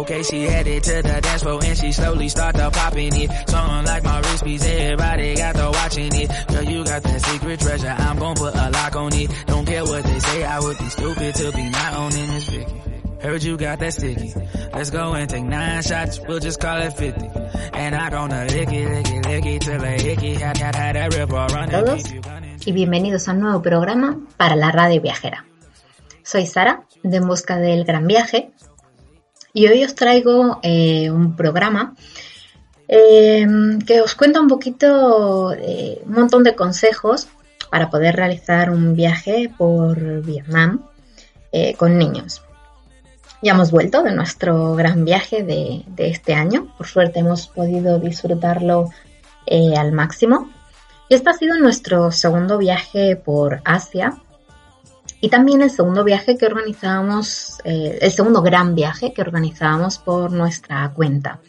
Okay, 0.00 0.22
she 0.22 0.42
headed 0.44 0.82
to 0.82 1.02
the 1.02 1.20
dance 1.20 1.42
floor 1.42 1.60
and 1.62 1.76
she 1.76 1.92
slowly 1.92 2.30
started 2.30 2.70
popping 2.72 3.14
it. 3.14 3.30
Something 3.50 3.84
like 3.84 4.02
my 4.02 4.18
wrist 4.20 4.44
piece, 4.44 4.64
everybody 4.66 5.34
got 5.34 5.54
to 5.56 5.70
watching 5.74 6.10
it. 6.14 6.30
Girl, 6.48 6.62
you 6.64 6.84
got 6.84 7.02
that 7.02 7.20
secret 7.20 7.60
treasure, 7.60 7.94
I'm 7.98 8.18
gonna 8.18 8.34
put 8.34 8.54
a 8.54 8.70
lock 8.70 8.96
on 8.96 9.12
it. 9.14 9.30
Don't 9.46 9.66
care 9.66 9.84
what 9.84 10.02
they 10.04 10.18
say, 10.18 10.42
I 10.44 10.58
would 10.58 10.78
be 10.78 10.88
stupid 10.88 11.34
to 11.34 11.52
be 11.52 11.68
not 11.68 11.94
owning 11.96 12.26
this 12.28 12.48
Vicky. 12.48 12.82
Heard 13.20 13.42
you 13.42 13.58
got 13.58 13.78
that 13.80 13.92
sticky. 13.92 14.32
Let's 14.72 14.88
go 14.88 15.12
and 15.12 15.28
take 15.28 15.44
nine 15.44 15.82
shots, 15.82 16.18
we'll 16.26 16.40
just 16.40 16.60
call 16.60 16.80
it 16.80 16.94
50. 16.94 17.26
And 17.74 17.94
I 17.94 18.08
gonna 18.08 18.46
lick 18.46 18.72
it, 18.72 18.88
lick 18.88 19.10
it, 19.10 19.26
lick 19.26 19.46
it 19.46 19.60
till 19.60 19.82
I 19.82 19.98
hickey. 19.98 20.34
Had, 20.34 20.56
had, 20.56 20.74
had 20.74 20.96
that 20.96 21.14
river 21.14 21.46
running. 21.52 21.70
Todos 21.70 22.04
y 22.66 22.72
bienvenidos 22.72 23.28
a 23.28 23.32
un 23.32 23.40
nuevo 23.40 23.60
programa 23.60 24.18
para 24.38 24.56
la 24.56 24.72
radio 24.72 25.02
viajera. 25.02 25.44
Soy 26.22 26.46
Sara, 26.46 26.84
de 27.02 27.16
En 27.18 27.26
Busca 27.26 27.56
del 27.56 27.84
Gran 27.84 28.06
Viaje, 28.06 28.52
y 29.52 29.66
hoy 29.66 29.84
os 29.84 29.94
traigo 29.94 30.60
eh, 30.62 31.10
un 31.10 31.36
programa 31.36 31.94
eh, 32.88 33.46
que 33.86 34.00
os 34.00 34.14
cuenta 34.14 34.40
un 34.40 34.48
poquito, 34.48 35.52
eh, 35.52 36.00
un 36.06 36.12
montón 36.12 36.42
de 36.42 36.54
consejos 36.54 37.28
para 37.70 37.90
poder 37.90 38.16
realizar 38.16 38.70
un 38.70 38.96
viaje 38.96 39.52
por 39.56 40.22
Vietnam 40.22 40.86
con 41.76 41.98
niños. 41.98 42.42
Ya 43.42 43.52
hemos 43.52 43.72
vuelto 43.72 44.04
de 44.04 44.12
nuestro 44.12 44.76
gran 44.76 45.04
viaje 45.04 45.42
de, 45.42 45.82
de 45.86 46.08
este 46.08 46.34
año. 46.34 46.72
Por 46.76 46.86
suerte 46.86 47.20
hemos 47.20 47.48
podido 47.48 47.98
disfrutarlo 47.98 48.90
al 49.76 49.92
máximo. 49.92 50.48
Y 51.08 51.14
este 51.14 51.30
ha 51.30 51.34
sido 51.34 51.56
nuestro 51.58 52.12
segundo 52.12 52.56
viaje 52.58 53.16
por 53.16 53.62
Asia 53.64 54.20
y 55.20 55.28
también 55.28 55.62
el 55.62 55.70
segundo 55.70 56.02
viaje 56.04 56.36
que 56.36 56.46
organizábamos, 56.46 57.58
eh, 57.64 57.98
el 58.00 58.10
segundo 58.10 58.42
gran 58.42 58.74
viaje 58.74 59.12
que 59.12 59.20
organizábamos 59.20 59.98
por 59.98 60.32
nuestra 60.32 60.90
cuenta. 60.94 61.40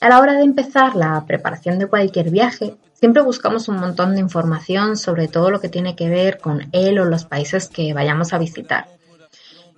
A 0.00 0.08
la 0.08 0.20
hora 0.20 0.34
de 0.34 0.44
empezar 0.44 0.94
la 0.94 1.24
preparación 1.26 1.78
de 1.78 1.86
cualquier 1.86 2.30
viaje, 2.30 2.76
siempre 2.94 3.22
buscamos 3.22 3.68
un 3.68 3.78
montón 3.78 4.14
de 4.14 4.20
información 4.20 4.96
sobre 4.96 5.26
todo 5.26 5.50
lo 5.50 5.60
que 5.60 5.68
tiene 5.68 5.96
que 5.96 6.08
ver 6.08 6.38
con 6.38 6.68
él 6.72 6.98
o 6.98 7.04
los 7.04 7.24
países 7.24 7.68
que 7.68 7.92
vayamos 7.92 8.32
a 8.32 8.38
visitar. 8.38 8.86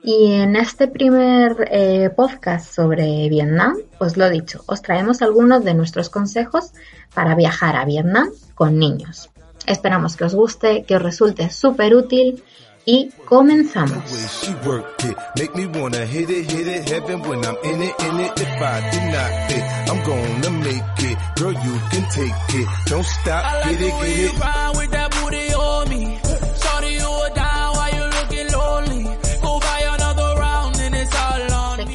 Y 0.03 0.35
en 0.35 0.55
este 0.55 0.87
primer 0.87 1.69
eh, 1.71 2.11
podcast 2.15 2.73
sobre 2.73 3.29
Vietnam, 3.29 3.77
pues 3.99 4.17
lo 4.17 4.29
dicho, 4.29 4.63
os 4.67 4.83
traemos 4.83 5.23
algunos 5.23 5.65
de 5.65 5.75
nuestros 5.75 6.09
consejos 6.09 6.73
para 7.15 7.35
viajar 7.35 7.75
a 7.77 7.85
Vietnam 7.85 8.29
con 8.55 8.79
niños. 8.79 9.31
Esperamos 9.67 10.17
que 10.17 10.25
os 10.25 10.35
guste, 10.35 10.85
que 10.85 10.97
os 10.97 11.03
resulte 11.03 11.51
súper 11.51 11.95
útil 11.95 12.43
y 12.91 13.11
comenzamos. 13.27 14.03
Sé 14.07 14.55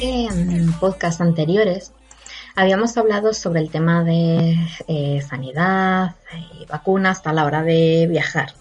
que 0.04 0.26
en 0.26 0.72
podcast 0.74 1.20
anteriores 1.20 1.92
habíamos 2.54 2.96
hablado 2.96 3.34
sobre 3.34 3.62
el 3.62 3.70
tema 3.70 4.04
de 4.04 4.56
eh, 4.86 5.20
sanidad 5.28 6.14
y 6.60 6.66
vacunas 6.66 7.26
a 7.26 7.32
la 7.32 7.46
hora 7.46 7.64
de 7.64 8.06
viajar. 8.08 8.54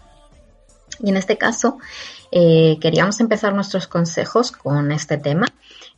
Y 0.99 1.09
en 1.09 1.17
este 1.17 1.37
caso 1.37 1.77
eh, 2.35 2.79
queríamos 2.81 3.19
empezar 3.19 3.53
nuestros 3.53 3.85
consejos 3.85 4.51
con 4.51 4.91
este 4.91 5.19
tema 5.19 5.45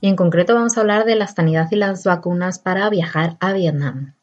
y 0.02 0.10
en 0.10 0.18
concreto 0.18 0.54
vamos 0.54 0.76
a 0.76 0.82
hablar 0.82 1.06
de 1.06 1.16
la 1.16 1.28
sanidad 1.28 1.70
y 1.72 1.78
las 1.78 2.04
vacunas 2.04 2.60
para 2.60 2.90
viajar 2.90 3.38
a 3.40 3.54
Vietnam. 3.54 4.16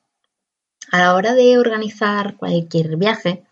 A 0.90 0.98
la 0.98 1.14
hora 1.14 1.32
de 1.32 1.58
organizar 1.58 2.36
cualquier 2.36 2.98
viaje, 2.98 3.44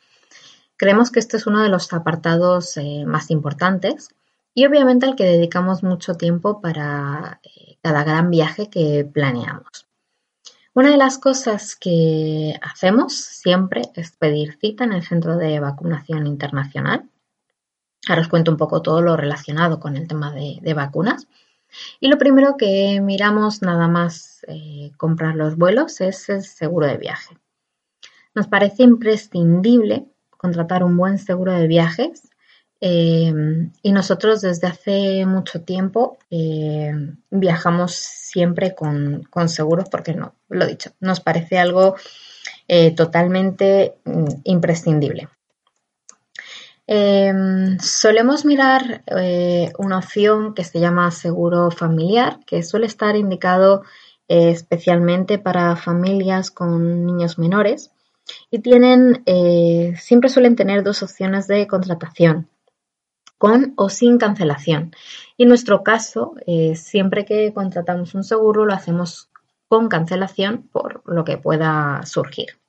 creemos 0.77 1.11
que 1.11 1.21
este 1.21 1.39
es 1.39 1.47
uno 1.47 1.63
de 1.63 1.71
los 1.71 1.91
apartados 1.95 2.77
eh, 2.77 3.05
más 3.07 3.31
importantes 3.31 4.11
y 4.53 4.67
obviamente 4.67 5.07
al 5.07 5.17
que 5.17 5.25
dedicamos 5.25 5.83
mucho 5.83 6.17
tiempo 6.17 6.61
para 6.61 7.41
eh, 7.43 7.79
cada 7.83 8.05
gran 8.05 8.31
viaje 8.31 8.69
que 8.69 9.09
planeamos. 9.11 9.87
Una 10.75 10.91
de 10.91 10.99
las 10.99 11.17
cosas 11.17 11.77
que 11.77 12.61
hacemos 12.61 13.15
siempre 13.15 13.85
es 13.95 14.11
pedir 14.13 14.59
cita 14.61 14.85
en 14.85 14.93
el 14.93 15.03
Centro 15.03 15.39
de 15.39 15.61
Vacunación 15.61 16.27
Internacional 16.27 17.10
Ahora 18.09 18.23
os 18.23 18.29
cuento 18.29 18.51
un 18.51 18.57
poco 18.57 18.83
todo 18.83 19.03
lo 19.03 19.17
relacionado 19.17 19.79
con 19.79 19.97
el 19.97 20.09
tema 20.09 20.33
de, 20.33 20.75
vacunas. 20.75 21.29
Y 22.01 22.09
lo 22.09 22.19
primero 22.19 22.57
que 22.57 23.01
miramos 23.01 23.63
nada 23.63 23.89
más 23.89 24.45
eh, 24.49 24.91
comprar 24.97 25.37
los 25.37 25.57
vuelos 25.57 26.01
es 26.01 26.29
el 26.29 26.43
seguro 26.43 26.87
de 26.87 26.97
viaje. 26.97 27.37
Nos 28.35 28.47
parece 28.49 28.83
imprescindible 28.83 30.07
contratar 30.31 30.83
un 30.83 30.97
buen 30.97 31.19
seguro 31.19 31.53
de 31.53 31.67
viajes 31.69 32.31
eh, 32.81 33.33
y 33.83 33.93
nosotros 33.93 34.41
desde 34.41 34.67
hace 34.67 35.27
mucho 35.27 35.63
tiempo 35.63 36.19
eh, 36.31 36.93
viajamos 37.31 37.93
siempre 37.93 38.75
con, 38.75 39.25
con, 39.31 39.49
seguros 39.49 39.89
porque 39.91 40.15
no, 40.15 40.35
lo 40.49 40.67
dicho, 40.67 40.91
nos 41.01 41.21
parece 41.21 41.59
algo 41.59 41.97
totalmente 42.97 43.97
mm, 44.05 44.27
imprescindible. 44.45 45.29
Em, 46.93 47.79
solemos 47.79 48.45
mirar 48.45 49.05
eh, 49.07 49.73
una 49.79 49.99
opción 49.99 50.55
que 50.55 50.65
se 50.65 50.81
llama 50.81 51.13
seguro 51.13 51.71
familiar, 51.71 52.41
que 52.45 52.65
suele 52.65 52.87
estar 52.87 53.15
indicado 53.15 53.85
eh, 54.27 54.51
especialmente 54.51 55.39
para 55.39 55.77
familias 55.77 56.51
con 56.51 57.07
niños 57.07 57.39
menores 57.39 57.93
y 58.51 58.59
tienen, 58.59 59.23
eh, 59.27 59.95
siempre 60.01 60.31
suelen 60.31 60.57
tener 60.57 60.83
dos 60.83 61.05
opciones 61.05 61.47
de 61.47 61.69
contratación, 61.69 62.49
con 63.39 63.73
o 63.77 63.89
sin 63.89 64.19
cancelación. 64.19 64.91
Y 65.37 65.45
en 65.45 65.49
nuestro 65.51 65.85
caso, 65.85 66.35
siempre 66.75 67.25
que 67.25 67.53
contratamos 67.55 68.17
un 68.17 68.25
seguro 68.25 68.67
lo 68.67 68.75
hacemos 68.75 69.31
con 69.69 69.89
cancelación 69.89 70.69
por 70.73 71.03
lo 71.07 71.23
que 71.25 71.39
pueda 71.39 72.05
surgir. 72.05 72.60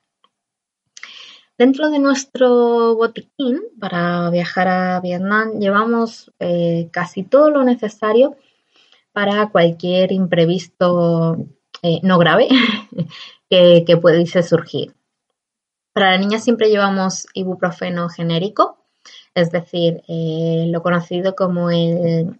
Dentro 1.61 1.91
de 1.91 1.99
nuestro 1.99 2.95
botiquín 2.95 3.59
para 3.79 4.31
viajar 4.31 4.67
a 4.67 4.99
Vietnam 4.99 5.59
llevamos 5.59 6.31
eh, 6.39 6.89
casi 6.91 7.21
todo 7.21 7.51
lo 7.51 7.63
necesario 7.63 8.35
para 9.13 9.47
cualquier 9.51 10.11
imprevisto 10.11 11.37
eh, 11.83 11.99
no 12.01 12.17
grave 12.17 12.47
que, 13.51 13.83
que 13.85 13.97
pudiese 13.97 14.41
surgir. 14.41 14.95
Para 15.93 16.13
la 16.13 16.17
niña 16.17 16.39
siempre 16.39 16.71
llevamos 16.71 17.27
ibuprofeno 17.35 18.09
genérico, 18.09 18.83
es 19.35 19.51
decir, 19.51 20.01
eh, 20.07 20.65
lo 20.67 20.81
conocido 20.81 21.35
como 21.35 21.69
el 21.69 22.39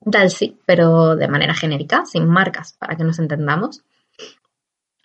Dalsy, 0.00 0.58
pero 0.66 1.14
de 1.14 1.28
manera 1.28 1.54
genérica, 1.54 2.04
sin 2.04 2.26
marcas, 2.26 2.72
para 2.72 2.96
que 2.96 3.04
nos 3.04 3.20
entendamos. 3.20 3.84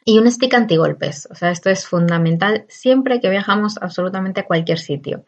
Y 0.03 0.17
un 0.17 0.31
stick 0.31 0.53
antigolpes, 0.55 1.27
o 1.29 1.35
sea, 1.35 1.51
esto 1.51 1.69
es 1.69 1.85
fundamental 1.85 2.65
siempre 2.67 3.19
que 3.19 3.29
viajamos 3.29 3.77
absolutamente 3.81 4.41
a 4.41 4.45
cualquier 4.47 4.79
sitio. 4.79 5.23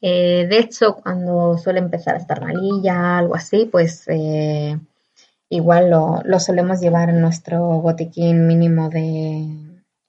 Eh, 0.00 0.46
de 0.48 0.58
hecho, 0.58 0.96
cuando 0.96 1.58
suele 1.58 1.78
empezar 1.78 2.14
a 2.14 2.18
estar 2.18 2.40
malilla, 2.40 3.18
algo 3.18 3.36
así, 3.36 3.68
pues 3.70 4.04
eh, 4.08 4.78
igual 5.48 5.90
lo, 5.90 6.40
solemos 6.40 6.80
llevar 6.80 7.10
en 7.10 7.20
nuestro 7.20 7.60
botiquín 7.80 8.46
mínimo 8.46 8.88
de, 8.88 9.46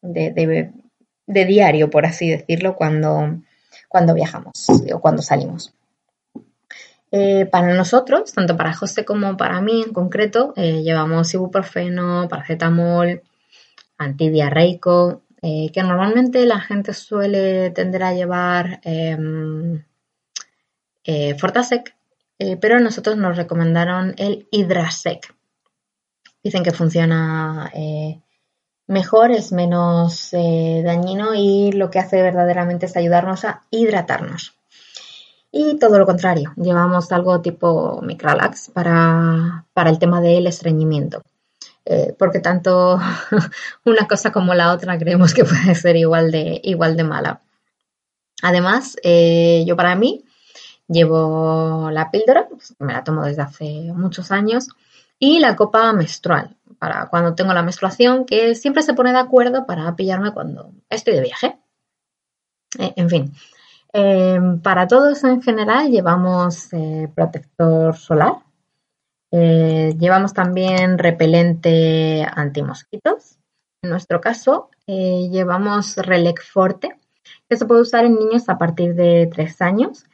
de, 0.01 1.45
diario, 1.45 1.89
por 1.89 2.05
así 2.05 2.29
decirlo, 2.29 2.75
cuando, 2.75 3.39
cuando 3.87 4.13
viajamos 4.13 4.67
o 4.93 4.99
cuando 4.99 5.21
salimos. 5.21 5.73
Eh, 7.11 7.45
para 7.45 7.73
nosotros, 7.73 8.31
tanto 8.31 8.55
para 8.55 8.73
José 8.73 9.03
como 9.03 9.35
para 9.35 9.59
mí 9.61 9.83
en 9.85 9.93
concreto, 9.93 10.53
llevamos 10.55 11.33
ibuprofeno, 11.33 12.27
paracetamol, 12.29 13.21
antidiarreico, 14.01 15.21
eh, 15.41 15.71
que 15.73 15.83
normalmente 15.83 16.45
la 16.45 16.59
gente 16.59 16.93
suele 16.93 17.71
tender 17.71 18.03
a 18.03 18.13
llevar 18.13 18.79
em, 18.83 19.83
eh, 21.03 21.35
Fortasec, 21.37 21.95
eh, 22.39 22.57
pero 22.57 22.79
nosotros 22.79 23.17
nos 23.17 23.37
recomendaron 23.37 24.13
el 24.17 24.47
Hidrasec. 24.51 25.33
Dicen 26.43 26.63
que 26.63 26.71
funciona 26.71 27.71
mejor, 28.91 29.31
es 29.31 29.51
menos 29.51 30.33
eh, 30.33 30.81
dañino 30.85 31.33
y 31.33 31.71
lo 31.71 31.89
que 31.89 31.99
hace 31.99 32.21
verdaderamente 32.21 32.85
es 32.85 32.97
ayudarnos 32.97 33.45
a 33.45 33.61
hidratarnos. 33.71 34.53
Y 35.51 35.79
todo 35.79 35.97
lo 35.97 36.05
contrario, 36.05 36.53
llevamos 36.55 37.11
algo 37.11 37.41
tipo 37.41 38.01
Micralax 38.01 38.69
para, 38.69 39.65
para 39.73 39.89
el 39.89 39.99
tema 39.99 40.21
del 40.21 40.47
estreñimiento. 40.47 41.23
Eh, 41.83 42.15
porque 42.17 42.39
tanto 42.39 42.99
una 43.85 44.07
cosa 44.07 44.31
como 44.31 44.53
la 44.53 44.71
otra 44.71 44.99
creemos 44.99 45.33
que 45.33 45.43
puede 45.45 45.73
ser 45.75 45.95
igual 45.95 46.31
de, 46.31 46.61
igual 46.63 46.95
de 46.95 47.03
mala. 47.03 47.41
Además, 48.43 48.97
eh, 49.03 49.63
yo 49.65 49.75
para 49.75 49.95
mí 49.95 50.23
llevo 50.87 51.89
la 51.91 52.11
píldora, 52.11 52.47
pues, 52.49 52.75
me 52.79 52.93
la 52.93 53.03
tomo 53.03 53.23
desde 53.23 53.41
hace 53.41 53.93
muchos 53.93 54.31
años, 54.31 54.67
y 55.19 55.39
la 55.39 55.55
copa 55.55 55.93
menstrual, 55.93 56.57
para 56.79 57.07
cuando 57.09 57.35
tengo 57.35 57.53
la 57.53 57.63
menstruación, 57.63 58.25
que 58.25 58.55
siempre 58.55 58.83
se 58.83 58.93
pone 58.93 59.11
de 59.11 59.19
acuerdo 59.19 59.65
para 59.65 59.95
pillarme 59.95 60.33
cuando 60.33 60.71
estoy 60.89 61.15
de 61.15 61.21
viaje. 61.21 61.59
Eh, 62.79 62.93
en 62.95 63.09
fin, 63.09 63.33
para 64.63 64.87
todos 64.87 65.23
en 65.23 65.41
general 65.41 65.89
llevamos 65.91 66.69
protector 67.13 67.95
solar, 67.95 68.35
eh, 69.31 69.95
llevamos 69.97 70.33
también 70.33 70.97
repelente 70.97 72.27
antimosquitos. 72.29 73.37
En 73.81 73.89
nuestro 73.89 74.19
caso, 74.19 74.69
eh, 74.87 75.29
llevamos 75.31 75.95
Relec 75.95 76.43
Forte, 76.43 76.97
que 77.49 77.55
se 77.55 77.65
puede 77.65 77.81
usar 77.81 78.05
en 78.05 78.15
niños 78.15 78.49
a 78.49 78.57
partir 78.57 78.93
de 78.93 79.29
3 79.33 79.61
años. 79.61 80.05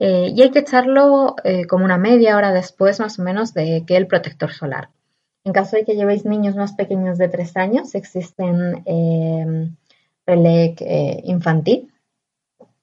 Eh, 0.00 0.32
y 0.34 0.42
hay 0.42 0.50
que 0.50 0.60
echarlo 0.60 1.34
como 1.68 1.84
una 1.84 1.98
media 1.98 2.36
hora 2.36 2.52
después, 2.52 3.00
más 3.00 3.18
o 3.18 3.22
menos, 3.22 3.54
de 3.54 3.84
que 3.86 3.96
el 3.96 4.06
protector 4.06 4.52
solar. 4.52 4.90
En 5.44 5.52
caso 5.52 5.76
de 5.76 5.84
que 5.84 5.94
llevéis 5.96 6.24
niños 6.24 6.56
más 6.56 6.74
pequeños 6.74 7.18
de 7.18 7.28
3 7.28 7.56
años, 7.56 7.94
existen 7.94 8.84
Relec 10.26 10.82
infantil, 11.24 11.92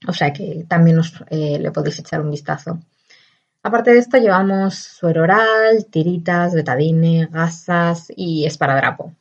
o 0.08 0.14
sea 0.14 0.34
que 0.34 0.66
también 0.68 1.00
os, 1.00 1.24
le 1.30 1.72
podéis 1.72 2.00
echar 2.00 2.22
un 2.22 2.32
vistazo. 2.32 2.80
Aparte 3.66 3.94
de 3.94 3.98
esto 3.98 4.18
llevamos 4.18 4.76
suero 4.76 5.24
oral, 5.24 5.88
tiritas, 5.90 6.54
betadine, 6.54 7.28
gasas 7.32 8.14
y 8.16 8.46
esparadrapo. 8.46 9.16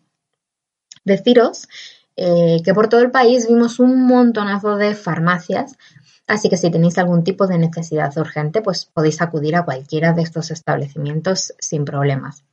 Deciros 1.03 1.67
eh, 2.15 2.61
que 2.63 2.75
por 2.75 2.91
todo 2.91 3.01
el 3.01 3.11
país 3.11 3.49
vimos 3.49 3.79
un 3.79 4.07
montonazo 4.07 4.77
de 4.77 4.95
farmacias, 4.95 5.79
así 6.27 6.51
que 6.51 6.59
si 6.59 6.71
tenéis 6.71 6.99
algún 6.99 7.25
tipo 7.25 7.47
de 7.47 7.57
necesidad 7.57 8.13
urgente, 8.19 8.61
pues 8.61 8.85
podéis 8.85 9.23
acudir 9.23 9.57
a 9.57 9.65
cualquiera 9.65 10.13
de 10.13 10.21
estos 10.21 10.51
establecimientos 10.51 11.55
sin 11.59 11.87
problemas. 11.87 12.45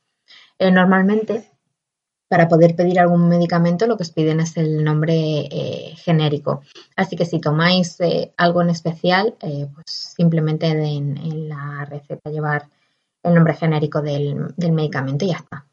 Eh, 0.60 0.72
normalmente 0.72 1.51
para 2.32 2.48
poder 2.48 2.78
pedir 2.78 2.98
algún 2.98 3.28
medicamento 3.28 3.86
lo 3.88 3.98
que 3.98 4.04
os 4.04 4.12
piden 4.12 4.40
es 4.40 4.56
el 4.56 4.86
nombre 4.86 5.50
eh, 5.52 5.94
genérico. 5.98 6.62
Así 6.96 7.18
que 7.18 7.26
si 7.26 7.42
tomáis 7.42 8.00
eh, 8.00 8.32
algo 8.38 8.62
en 8.62 8.70
especial, 8.70 9.36
eh, 9.42 9.68
pues 9.76 10.14
simplemente 10.16 10.68
en, 10.68 11.18
en, 11.18 11.50
la 11.50 11.84
receta 11.84 12.30
llevar 12.30 12.70
el 13.22 13.34
nombre 13.34 13.54
genérico 13.54 14.02
del, 14.02 14.54
medicamento 14.58 15.26
y 15.26 15.28
ya 15.28 15.40
está. 15.40 15.66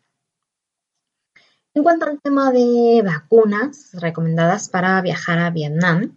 En 1.75 1.85
cuanto 1.85 2.07
al 2.07 2.21
tema 2.21 2.51
de 2.51 3.03
vacunas 3.05 3.91
recomendadas 3.93 4.69
para 4.69 5.01
viajar 5.01 5.39
a 5.39 5.51
Vietnam, 5.51 6.17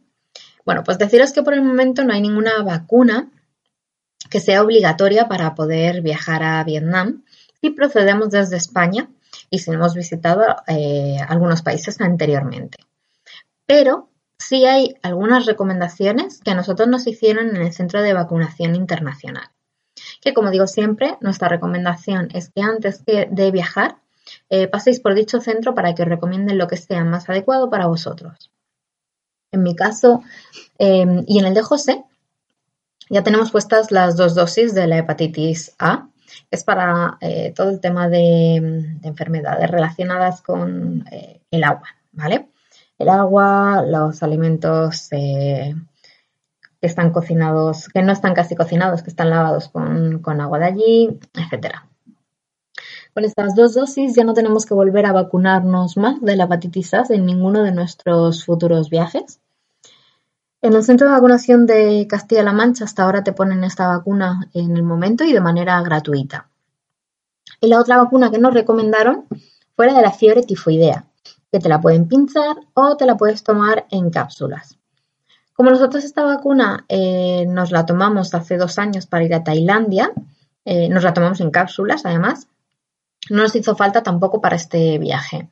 bueno, 0.65 0.81
pues 0.83 0.97
deciros 0.97 1.33
que 1.33 1.43
por 1.43 1.53
el 1.53 1.61
momento 1.61 2.03
no 2.03 2.13
hay 2.13 2.21
ninguna 2.21 2.63
vacuna 2.63 3.29
que 4.31 4.39
sea 4.39 4.63
obligatoria 4.63 5.27
para 5.27 5.53
poder 5.53 6.01
viajar 6.01 6.41
a 6.41 6.63
Vietnam 6.63 7.25
si 7.61 7.69
procedemos 7.69 8.31
desde 8.31 8.57
España 8.57 9.07
y 9.51 9.59
si 9.59 9.69
hemos 9.69 9.93
visitado 9.93 10.43
eh, 10.67 11.17
algunos 11.27 11.61
países 11.61 12.01
anteriormente. 12.01 12.79
Pero 13.67 14.09
sí 14.39 14.65
hay 14.65 14.95
algunas 15.03 15.45
recomendaciones 15.45 16.39
que 16.39 16.51
a 16.51 16.55
nosotros 16.55 16.87
nos 16.87 17.05
hicieron 17.05 17.55
en 17.55 17.61
el 17.61 17.73
Centro 17.73 18.01
de 18.01 18.13
Vacunación 18.13 18.75
Internacional. 18.75 19.49
Que 20.21 20.33
como 20.33 20.49
digo 20.49 20.65
siempre, 20.65 21.17
nuestra 21.21 21.49
recomendación 21.49 22.29
es 22.33 22.49
que 22.49 22.61
antes 22.63 23.03
de 23.05 23.51
viajar 23.51 23.97
eh, 24.49 24.67
paséis 24.67 24.99
por 24.99 25.13
dicho 25.13 25.41
centro 25.41 25.73
para 25.75 25.93
que 25.93 26.03
os 26.03 26.07
recomienden 26.07 26.57
lo 26.57 26.67
que 26.67 26.77
sea 26.77 27.03
más 27.03 27.29
adecuado 27.29 27.69
para 27.69 27.87
vosotros. 27.87 28.51
En 29.51 29.63
mi 29.63 29.75
caso 29.75 30.23
em, 30.77 31.23
y 31.27 31.39
en 31.39 31.45
el 31.45 31.53
de 31.53 31.61
José, 31.61 32.03
ya 33.09 33.23
tenemos 33.23 33.51
puestas 33.51 33.91
las 33.91 34.15
dos 34.15 34.35
dosis 34.35 34.73
de 34.73 34.87
la 34.87 34.97
hepatitis 34.97 35.75
A 35.79 36.07
es 36.49 36.63
para 36.63 37.17
eh, 37.21 37.53
todo 37.55 37.69
el 37.69 37.79
tema 37.79 38.09
de, 38.09 38.55
enfermedades 39.03 39.69
relacionadas 39.69 40.41
con 40.41 41.05
eh, 41.11 41.41
el 41.51 41.63
agua, 41.63 41.87
¿vale? 42.11 42.49
El 42.97 43.09
agua, 43.09 43.83
los 43.85 44.21
alimentos 44.23 45.07
eh, 45.11 45.75
que 46.79 46.87
están 46.87 47.11
cocinados, 47.11 47.87
que 47.89 48.01
no 48.01 48.11
están 48.11 48.33
casi 48.33 48.55
cocinados, 48.55 49.03
que 49.03 49.09
están 49.09 49.29
lavados 49.29 49.69
con, 49.69 50.19
con 50.19 50.39
agua 50.39 50.59
de 50.59 50.65
allí, 50.65 51.19
etcétera. 51.33 51.87
Con 53.13 53.25
estas 53.25 53.55
dos 53.55 53.73
dosis 53.73 54.15
ya 54.15 54.23
no 54.23 54.33
tenemos 54.33 54.65
que 54.65 54.73
volver 54.73 55.05
a 55.05 55.11
vacunarnos 55.11 55.97
más 55.97 56.21
de 56.21 56.37
la 56.37 56.45
hepatitis 56.45 56.93
A 56.93 57.03
en 57.09 57.25
ninguno 57.25 57.61
de 57.61 57.73
nuestros 57.73 58.45
futuros 58.45 58.89
viajes. 58.89 59.40
En 60.63 60.73
el 60.73 60.83
centro 60.83 61.07
de 61.07 61.13
vacunación 61.13 61.65
de 61.65 62.05
Castilla-La 62.07 62.53
Mancha 62.53 62.85
hasta 62.85 63.03
ahora 63.03 63.23
te 63.23 63.33
ponen 63.33 63.63
esta 63.63 63.87
vacuna 63.87 64.47
en 64.53 64.77
el 64.77 64.83
momento 64.83 65.23
y 65.23 65.33
de 65.33 65.41
manera 65.41 65.81
gratuita. 65.81 66.49
Y 67.59 67.67
la 67.67 67.79
otra 67.79 67.97
vacuna 67.97 68.29
que 68.29 68.37
nos 68.37 68.53
recomendaron 68.53 69.25
fue 69.75 69.87
la 69.87 69.93
de 69.93 70.03
la 70.03 70.11
fiebre 70.11 70.43
tifoidea, 70.43 71.05
que 71.51 71.59
te 71.59 71.67
la 71.67 71.81
pueden 71.81 72.07
pinchar 72.07 72.57
o 72.75 72.95
te 72.95 73.07
la 73.07 73.17
puedes 73.17 73.43
tomar 73.43 73.87
en 73.89 74.11
cápsulas. 74.11 74.77
Como 75.53 75.71
nosotros 75.71 76.03
esta 76.03 76.23
vacuna 76.23 76.85
eh, 76.89 77.45
nos 77.47 77.71
la 77.71 77.87
tomamos 77.87 78.33
hace 78.35 78.57
dos 78.57 78.77
años 78.77 79.07
para 79.07 79.23
ir 79.23 79.33
a 79.33 79.43
Tailandia, 79.43 80.11
eh, 80.65 80.89
nos 80.89 81.03
la 81.03 81.13
tomamos 81.13 81.41
en 81.41 81.49
cápsulas 81.49 82.05
además, 82.05 82.47
no 83.31 83.41
nos 83.41 83.55
hizo 83.55 83.75
falta 83.75 84.03
tampoco 84.03 84.41
para 84.41 84.57
este 84.57 84.99
viaje. 84.99 85.49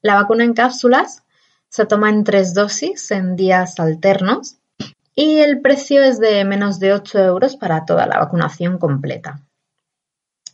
La 0.00 0.14
vacuna 0.14 0.44
en 0.44 0.54
cápsulas 0.54 1.22
se 1.68 1.86
toma 1.86 2.10
en 2.10 2.24
tres 2.24 2.54
dosis 2.54 3.10
en 3.10 3.36
días 3.36 3.78
alternos 3.78 4.58
y 5.14 5.38
el 5.38 5.60
precio 5.60 6.02
es 6.02 6.18
de 6.18 6.44
menos 6.44 6.78
de 6.78 6.92
8 6.92 7.18
euros 7.18 7.56
para 7.56 7.84
toda 7.84 8.06
la 8.06 8.18
vacunación 8.18 8.78
completa. 8.78 9.40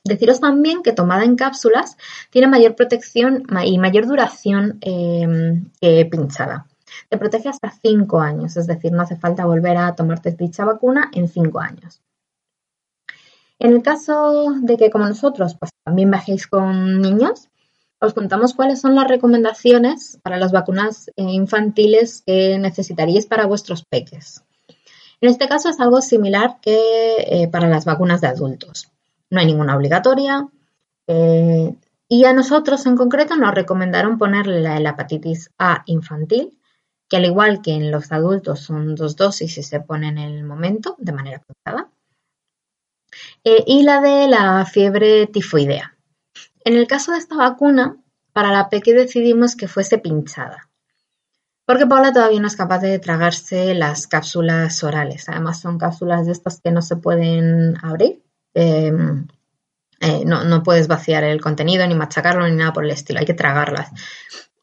Deciros 0.04 0.40
también 0.40 0.82
que 0.82 0.92
tomada 0.92 1.24
en 1.24 1.36
cápsulas 1.36 1.96
tiene 2.30 2.46
mayor 2.46 2.74
protección 2.74 3.44
y 3.64 3.78
mayor 3.78 4.06
duración 4.06 4.78
em, 4.82 5.70
que 5.80 6.06
pinchada. 6.06 6.66
Te 7.08 7.18
protege 7.18 7.48
hasta 7.48 7.70
5 7.70 8.20
años, 8.20 8.56
es 8.56 8.66
decir, 8.66 8.92
no 8.92 9.02
hace 9.02 9.16
falta 9.16 9.46
volver 9.46 9.76
a 9.76 9.94
tomarte 9.94 10.32
dicha 10.32 10.64
vacuna 10.64 11.10
en 11.12 11.28
5 11.28 11.60
años. 11.60 12.00
En 13.58 13.72
el 13.72 13.82
caso 13.82 14.54
de 14.60 14.76
que, 14.76 14.90
como 14.90 15.06
nosotros, 15.06 15.56
pues 15.58 15.70
también 15.84 16.10
viajéis 16.10 16.46
con 16.46 17.00
niños, 17.00 17.48
os 18.06 18.14
contamos 18.14 18.54
cuáles 18.54 18.80
son 18.80 18.94
las 18.94 19.08
recomendaciones 19.08 20.18
para 20.22 20.38
las 20.38 20.52
vacunas 20.52 21.08
eh, 21.16 21.22
infantiles 21.22 22.22
que 22.26 22.58
necesitaríais 22.58 23.26
para 23.26 23.46
vuestros 23.46 23.84
peques. 23.84 24.42
En 25.20 25.30
este 25.30 25.48
caso 25.48 25.68
es 25.68 25.80
algo 25.80 26.00
similar 26.00 26.58
que 26.60 27.16
eh, 27.18 27.48
para 27.48 27.68
las 27.68 27.84
vacunas 27.84 28.20
de 28.20 28.28
adultos. 28.28 28.90
No 29.30 29.40
hay 29.40 29.46
ninguna 29.46 29.76
obligatoria 29.76 30.48
eh, 31.06 31.74
y 32.08 32.24
a 32.24 32.32
nosotros 32.32 32.84
en 32.86 32.96
concreto 32.96 33.36
nos 33.36 33.54
recomendaron 33.54 34.18
ponerle 34.18 34.60
la, 34.60 34.90
hepatitis 34.90 35.50
A 35.58 35.82
infantil, 35.86 36.58
que 37.08 37.16
al 37.16 37.24
igual 37.24 37.62
que 37.62 37.72
en 37.72 37.90
los 37.90 38.12
adultos 38.12 38.60
son 38.60 38.94
dos 38.94 39.16
dosis 39.16 39.58
y 39.58 39.62
se 39.62 39.80
pone 39.80 40.08
en 40.08 40.18
el 40.18 40.44
momento 40.44 40.96
de 40.98 41.12
manera 41.12 41.40
cruzada, 41.40 41.90
y 43.44 43.82
la 43.82 44.00
de 44.00 44.28
la 44.28 44.64
fiebre 44.66 45.26
tifoidea. 45.26 45.93
En 46.64 46.74
el 46.74 46.86
caso 46.86 47.12
de 47.12 47.18
esta 47.18 47.36
vacuna, 47.36 47.96
para 48.32 48.50
la 48.50 48.70
peque 48.70 48.94
decidimos 48.94 49.54
que 49.54 49.68
fuese 49.68 49.98
pinchada, 49.98 50.70
porque 51.66 51.86
Paula 51.86 52.12
todavía 52.12 52.40
no 52.40 52.46
es 52.46 52.56
capaz 52.56 52.80
de 52.80 52.98
tragarse 52.98 53.74
las 53.74 54.06
cápsulas 54.06 54.82
orales. 54.84 55.28
Además, 55.28 55.60
son 55.60 55.78
cápsulas 55.78 56.26
de 56.26 56.32
estas 56.32 56.60
que 56.60 56.70
no 56.70 56.82
se 56.82 56.96
pueden 56.96 57.76
abrir. 57.82 58.22
Em, 58.52 59.26
eh, 60.00 60.24
no, 60.26 60.62
puedes 60.62 60.88
vaciar 60.88 61.24
el 61.24 61.40
contenido, 61.40 61.86
ni 61.86 61.94
machacarlo, 61.94 62.46
ni 62.46 62.56
nada 62.56 62.72
por 62.72 62.84
el 62.84 62.90
estilo. 62.90 63.20
Hay 63.20 63.26
que 63.26 63.34
tragarlas. 63.34 63.90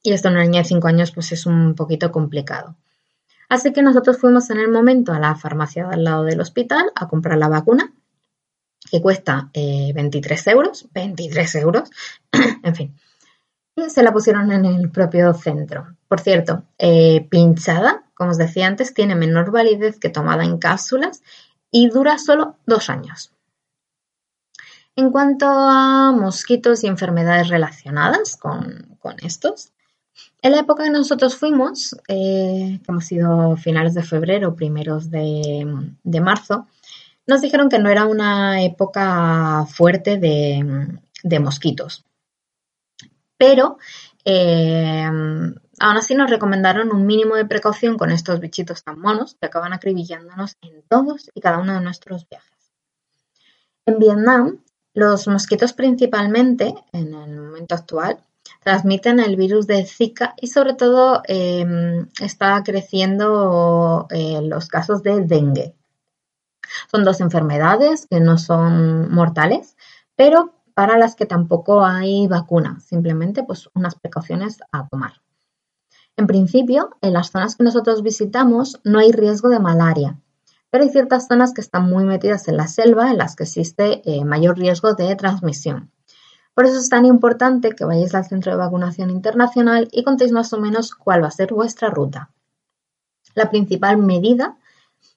Y 0.03 0.13
esto 0.13 0.27
en 0.27 0.35
una 0.35 0.43
niña 0.43 0.61
de 0.61 0.67
5 0.67 0.87
años 0.87 1.11
pues 1.11 1.31
es 1.31 1.45
un 1.45 1.73
poquito 1.75 2.11
complicado. 2.11 2.75
Así 3.49 3.73
que 3.73 3.81
nosotros 3.81 4.17
fuimos 4.19 4.49
en 4.49 4.59
el 4.59 4.69
momento 4.69 5.11
a 5.11 5.19
la 5.19 5.35
farmacia 5.35 5.89
al 5.89 6.03
lado 6.03 6.23
del 6.23 6.39
hospital 6.39 6.91
a 6.95 7.07
comprar 7.07 7.37
la 7.37 7.49
vacuna 7.49 7.91
que 8.89 9.01
cuesta 9.01 9.49
23 9.53 10.47
eh, 10.47 10.51
euros, 10.51 10.87
23 10.93 11.55
euros, 11.55 11.89
en 12.63 12.75
fin. 12.75 12.95
Y 13.75 13.89
se 13.89 14.03
la 14.03 14.11
pusieron 14.11 14.51
en 14.51 14.65
el 14.65 14.89
propio 14.91 15.33
centro. 15.33 15.95
Por 16.07 16.19
cierto, 16.19 16.63
eh, 16.77 17.27
pinchada, 17.29 18.03
como 18.13 18.31
os 18.31 18.37
decía 18.37 18.67
antes, 18.67 18.93
tiene 18.93 19.15
menor 19.15 19.51
validez 19.51 19.97
que 19.99 20.09
tomada 20.09 20.43
en 20.43 20.57
cápsulas 20.57 21.23
y 21.71 21.89
dura 21.89 22.17
solo 22.17 22.57
dos 22.65 22.89
años. 22.89 23.31
En 24.95 25.09
cuanto 25.11 25.45
a 25.47 26.11
mosquitos 26.11 26.83
y 26.83 26.87
enfermedades 26.87 27.47
relacionadas 27.47 28.35
con, 28.35 28.97
con 28.99 29.15
estos, 29.23 29.71
En 30.41 30.51
la 30.51 30.59
época 30.59 30.83
que 30.83 30.89
nosotros 30.89 31.35
fuimos, 31.35 31.95
eh, 32.07 32.79
que 32.83 32.91
hemos 32.91 33.05
sido 33.05 33.55
finales 33.57 33.93
de 33.93 34.03
febrero, 34.03 34.55
primeros 34.55 35.09
de, 35.09 35.65
marzo, 36.21 36.67
nos 37.27 37.41
dijeron 37.41 37.69
que 37.69 37.79
no 37.79 37.89
era 37.89 38.05
una 38.05 38.63
época 38.63 39.65
fuerte 39.67 40.17
de, 40.17 41.39
mosquitos. 41.39 42.05
Pero 43.37 43.77
eh, 44.25 45.03
aún 45.03 45.97
así 45.97 46.15
nos 46.15 46.29
recomendaron 46.29 46.91
un 46.91 47.05
mínimo 47.05 47.35
de 47.35 47.45
precaución 47.45 47.97
con 47.97 48.11
estos 48.11 48.39
bichitos 48.39 48.83
tan 48.83 48.99
monos 48.99 49.35
que 49.39 49.47
acaban 49.47 49.73
acribillándonos 49.73 50.57
en 50.61 50.83
todos 50.87 51.29
y 51.33 51.41
cada 51.41 51.59
uno 51.59 51.73
de 51.73 51.81
nuestros 51.81 52.27
viajes. 52.29 52.71
En 53.85 53.97
Vietnam, 53.97 54.63
los 54.93 55.27
mosquitos 55.27 55.73
principalmente, 55.73 56.75
en 56.91 57.13
el 57.13 57.39
momento 57.39 57.75
actual, 57.75 58.19
transmiten 58.63 59.19
el 59.19 59.35
virus 59.35 59.65
de 59.65 59.85
Zika 59.85 60.35
y 60.39 60.47
sobre 60.47 60.75
todo 60.75 61.21
em, 61.25 62.07
está 62.19 62.61
creciendo 62.63 64.07
eh, 64.11 64.39
los 64.43 64.67
casos 64.67 65.01
de 65.01 65.21
dengue. 65.21 65.75
Son 66.89 67.03
dos 67.03 67.21
enfermedades 67.21 68.07
que 68.07 68.19
no 68.19 68.37
son 68.37 69.11
mortales, 69.11 69.75
pero 70.15 70.53
para 70.73 70.97
las 70.97 71.15
que 71.15 71.25
tampoco 71.25 71.83
hay 71.85 72.27
vacuna, 72.27 72.79
simplemente 72.79 73.43
pues 73.43 73.69
unas 73.73 73.95
precauciones 73.95 74.59
a 74.71 74.87
tomar. 74.87 75.21
En 76.17 76.27
principio, 76.27 76.97
en 77.01 77.13
las 77.13 77.31
zonas 77.31 77.55
que 77.55 77.63
nosotros 77.63 78.03
visitamos 78.03 78.79
no 78.83 78.99
hay 78.99 79.11
riesgo 79.11 79.49
de 79.49 79.59
malaria, 79.59 80.19
pero 80.69 80.83
hay 80.83 80.89
ciertas 80.89 81.27
zonas 81.27 81.53
que 81.53 81.61
están 81.61 81.89
muy 81.89 82.05
metidas 82.05 82.47
en 82.47 82.57
la 82.57 82.67
selva 82.67 83.11
en 83.11 83.17
las 83.17 83.35
que 83.35 83.43
existe 83.43 84.01
eh, 84.05 84.23
mayor 84.23 84.57
riesgo 84.57 84.93
de 84.93 85.15
transmisión. 85.15 85.91
Por 86.53 86.65
eso 86.65 86.77
es 86.77 86.89
tan 86.89 87.05
importante 87.05 87.71
que 87.71 87.85
vayáis 87.85 88.13
al 88.13 88.25
centro 88.25 88.51
de 88.51 88.57
vacunación 88.57 89.09
internacional 89.09 89.87
y 89.91 90.03
contéis 90.03 90.31
más 90.31 90.51
o 90.53 90.59
menos 90.59 90.95
cuál 90.95 91.23
va 91.23 91.27
a 91.27 91.31
ser 91.31 91.53
vuestra 91.53 91.89
ruta. 91.89 92.31
La 93.35 93.49
principal 93.49 93.97
medida 93.97 94.57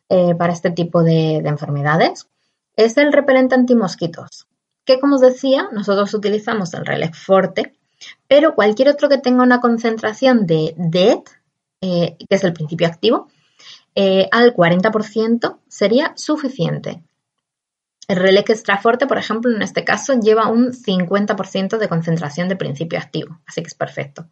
eh, 0.09 0.35
para 0.35 0.53
este 0.53 0.71
tipo 0.71 1.03
de, 1.03 1.37
enfermedades 1.37 2.29
es 2.77 2.97
el 2.97 3.13
repelente 3.13 3.55
antimosquitos, 3.55 4.47
que 4.85 5.01
como 5.01 5.17
os 5.17 5.21
decía, 5.21 5.69
nosotros 5.73 6.13
utilizamos 6.15 6.75
el 6.75 6.85
Relex 6.85 7.19
Forte, 7.19 7.75
pero 8.29 8.55
cualquier 8.55 8.89
otro 8.89 9.09
que 9.09 9.19
tenga 9.19 9.43
una 9.43 9.61
concentración 9.61 10.47
de 10.47 10.75
DEET, 10.77 11.31
eh, 11.81 12.17
que 12.19 12.35
es 12.35 12.45
el 12.45 12.53
principio 12.53 12.87
activo, 12.87 13.29
eh, 13.95 14.29
al 14.33 14.55
40% 14.55 15.61
sería 15.69 16.13
suficiente. 16.17 17.03
El 18.09 18.17
relé 18.17 18.41
extra 18.41 18.79
fuerte, 18.79 19.07
por 19.07 19.19
ejemplo, 19.19 19.55
en 19.55 19.63
este 19.63 19.85
caso 19.85 20.19
lleva 20.21 20.49
un 20.49 20.73
50% 20.73 21.79
de 21.79 21.89
concentración 21.89 22.49
de 22.49 22.57
principio 22.57 22.99
activo, 22.99 23.41
así 23.47 23.63
que 23.63 23.69
es 23.69 23.75
perfecto. 23.75 24.27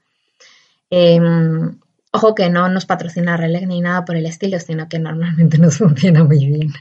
Ojo 2.12 2.34
que 2.34 2.50
no 2.50 2.68
nos 2.68 2.86
patrocina 2.86 3.36
Relec 3.36 3.66
ni 3.66 3.80
nada 3.80 4.04
por 4.04 4.16
el 4.16 4.26
estilo, 4.26 4.60
sino 4.60 4.88
que 4.88 4.98
normalmente 4.98 5.58
nos 5.58 5.78
funciona 5.78 6.24
muy 6.24 6.46
bien. 6.46 6.72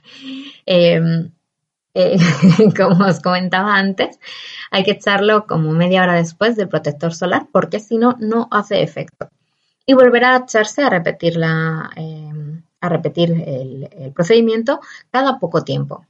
Em, 0.66 1.32
eh, 1.94 2.18
como 2.78 3.06
os 3.06 3.20
comentaba 3.22 3.76
antes, 3.78 4.20
hay 4.72 4.84
que 4.84 4.92
echarlo 4.92 5.48
como 5.48 5.72
media 5.72 6.04
hora 6.04 6.16
después 6.16 6.56
del 6.56 6.70
protector 6.70 7.14
solar 7.14 7.48
porque 7.52 7.80
si 7.80 7.98
no, 7.98 8.18
no 8.20 8.48
hace 8.52 8.84
efecto. 8.84 9.30
Y 9.86 9.94
volverá 9.94 10.36
a 10.36 10.40
echarse 10.40 10.84
a 10.84 10.90
repetir, 10.90 11.40
em, 11.96 12.64
a 12.82 12.90
repetir 12.90 13.32
el 13.32 14.12
procedimiento 14.14 14.80
cada 15.12 15.40
poco 15.40 15.64
tiempo 15.64 16.06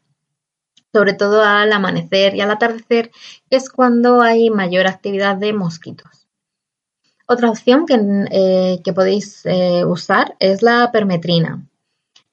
sobre 0.94 1.14
todo 1.14 1.44
al 1.44 1.72
amanecer 1.72 2.36
y 2.36 2.42
al 2.42 2.52
atardecer, 2.52 3.12
que 3.50 3.58
es 3.58 3.70
cuando 3.70 4.22
hay 4.22 4.50
mayor 4.50 4.88
actividad 4.88 5.38
de 5.38 5.54
mosquitos. 5.54 6.21
Otra 7.32 7.50
opción 7.50 7.86
que, 7.86 7.96
eh, 8.30 8.94
podéis 8.94 9.46
eh, 9.46 9.86
usar 9.86 10.36
es 10.40 10.62
la 10.62 10.92
permetrina. 10.92 11.66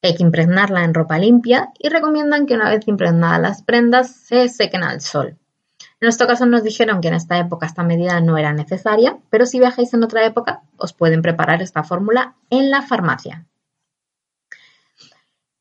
Hay 0.03 0.17
que 0.17 0.25
impregnarla 0.25 0.83
en 0.83 0.93
ropa 0.93 1.19
limpia 1.19 1.69
y 1.79 1.89
recomiendan 1.89 2.47
que 2.47 2.55
una 2.55 2.69
vez 2.69 2.89
impregnadas 2.89 3.41
las 3.41 3.63
prendas 3.63 4.11
se 4.11 4.49
sequen 4.49 4.83
al 4.83 5.01
sol. 5.01 5.37
En 5.79 6.07
nuestro 6.07 6.27
caso 6.27 6.47
nos 6.47 6.65
dijeron 6.65 7.01
que 7.01 7.07
en 7.07 7.15
esta 7.15 7.39
época 7.39 7.67
esta 7.67 7.85
medida 7.85 8.21
no 8.21 8.39
era 8.39 8.53
necesaria, 8.53 9.19
pero 9.31 9.47
si 9.47 9.61
viajáis 9.61 9.95
en 9.95 10.03
otra 10.03 10.27
época 10.27 10.63
os 10.79 10.93
pueden 10.93 11.23
preparar 11.23 11.63
esta 11.63 11.85
fórmula 11.85 12.35
en 12.51 12.69
la 12.73 12.83
farmacia. 12.83 13.47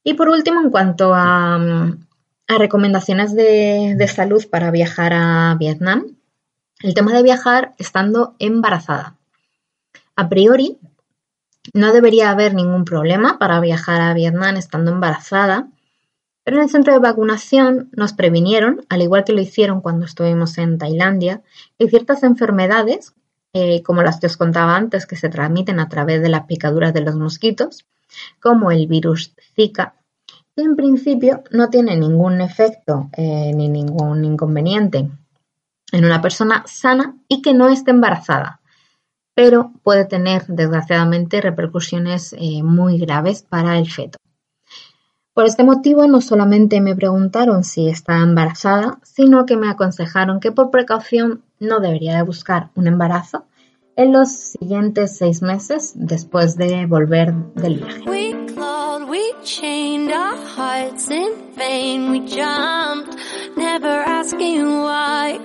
Y 0.04 0.16
por 0.16 0.30
último, 0.30 0.62
en 0.62 0.72
cuanto 0.72 1.14
a, 1.14 1.58
a 2.48 2.58
recomendaciones 2.58 3.36
de, 3.36 4.12
salud 4.12 4.44
para 4.50 4.72
viajar 4.72 5.14
a 5.14 5.56
Vietnam, 5.60 6.18
el 6.82 6.96
tema 6.96 7.14
de 7.14 7.22
viajar 7.22 7.76
estando 7.78 8.36
embarazada. 8.40 9.17
A 10.18 10.28
priori, 10.30 10.78
no 11.74 11.94
debería 11.94 12.32
haber 12.32 12.54
ningún 12.54 12.86
problema 12.86 13.38
para 13.38 13.60
viajar 13.60 14.02
a 14.02 14.14
Vietnam 14.14 14.58
estando 14.58 14.92
embarazada, 14.92 15.70
pero 16.44 16.58
en 16.58 16.64
el 16.64 16.70
centro 16.70 16.94
de 16.94 17.00
vacunación 17.00 17.90
nos 17.92 18.14
previnieron, 18.14 18.86
al 18.90 19.04
igual 19.04 19.24
que 19.24 19.34
lo 19.34 19.42
hicieron 19.42 19.80
cuando 19.80 20.06
estuvimos 20.06 20.58
en 20.58 20.80
Tailandia, 20.80 21.44
que 21.78 21.88
ciertas 21.88 22.24
enfermedades, 22.24 23.14
eh, 23.54 23.84
como 23.84 24.02
las 24.02 24.20
que 24.20 24.26
os 24.26 24.38
contaba 24.38 24.76
antes, 24.76 25.06
que 25.06 25.16
se 25.16 25.30
transmiten 25.30 25.80
a 25.80 25.88
través 25.88 26.22
de 26.22 26.30
las 26.30 26.46
picaduras 26.46 26.94
de 26.94 27.02
los 27.02 27.16
mosquitos, 27.16 27.86
como 28.42 28.72
el 28.72 28.88
virus 28.88 29.36
Zika, 29.56 29.96
en 30.56 30.76
principio 30.76 31.44
no 31.52 31.70
tiene 31.70 31.96
ningún 31.96 32.42
efecto 32.42 33.10
eh, 33.16 33.52
ni 33.54 33.70
ningún 33.70 34.26
inconveniente 34.26 35.12
en 35.92 36.06
una 36.06 36.22
persona 36.24 36.64
sana 36.66 37.16
y 37.28 37.44
que 37.44 37.54
no 37.54 37.70
esté 37.70 37.92
embarazada, 37.92 38.62
pero 39.38 39.72
puede 39.84 40.06
tener 40.06 40.48
desgraciadamente 40.48 41.42
repercusiones 41.42 42.34
eh, 42.40 42.64
muy 42.64 42.98
graves 42.98 43.44
para 43.48 43.78
el 43.78 43.88
feto. 43.88 44.18
Por 45.36 45.46
este 45.46 45.64
motivo 45.64 46.08
no 46.08 46.22
solamente 46.22 46.82
me 46.82 46.96
preguntaron 46.96 47.64
si 47.64 47.88
estaba 47.88 48.24
embarazada, 48.24 48.98
sino 49.04 49.46
que 49.46 49.56
me 49.56 49.70
aconsejaron 49.70 50.40
que 50.40 50.52
por 50.52 50.72
precaución 50.72 51.44
no 51.60 51.80
debería 51.80 52.16
de 52.16 52.24
buscar 52.24 52.72
un 52.74 52.88
embarazo 52.88 53.46
en 53.96 54.12
los 54.12 54.32
siguientes 54.32 55.16
seis 55.20 55.44
meses 55.44 55.92
después 55.94 56.58
de 56.58 56.88
volver 56.88 57.32
del 57.54 57.76
viaje. 57.76 58.02
we 59.08 59.34
chained 59.44 60.12
our 60.12 60.36
hearts 60.36 61.10
in 61.10 61.32
vain. 61.56 62.12
We 62.12 62.20
jumped, 62.22 63.16
never 63.56 63.88
asking 63.88 64.82
why. 64.82 65.40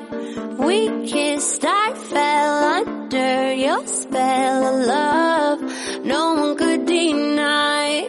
We 0.58 1.08
kissed, 1.08 1.64
I 1.64 1.94
fell 1.94 2.64
under 2.80 3.52
your 3.54 3.86
spell 3.86 4.64
of 4.64 4.86
love. 4.86 6.04
No 6.04 6.34
one 6.34 6.56
could 6.56 6.86
deny. 6.86 8.08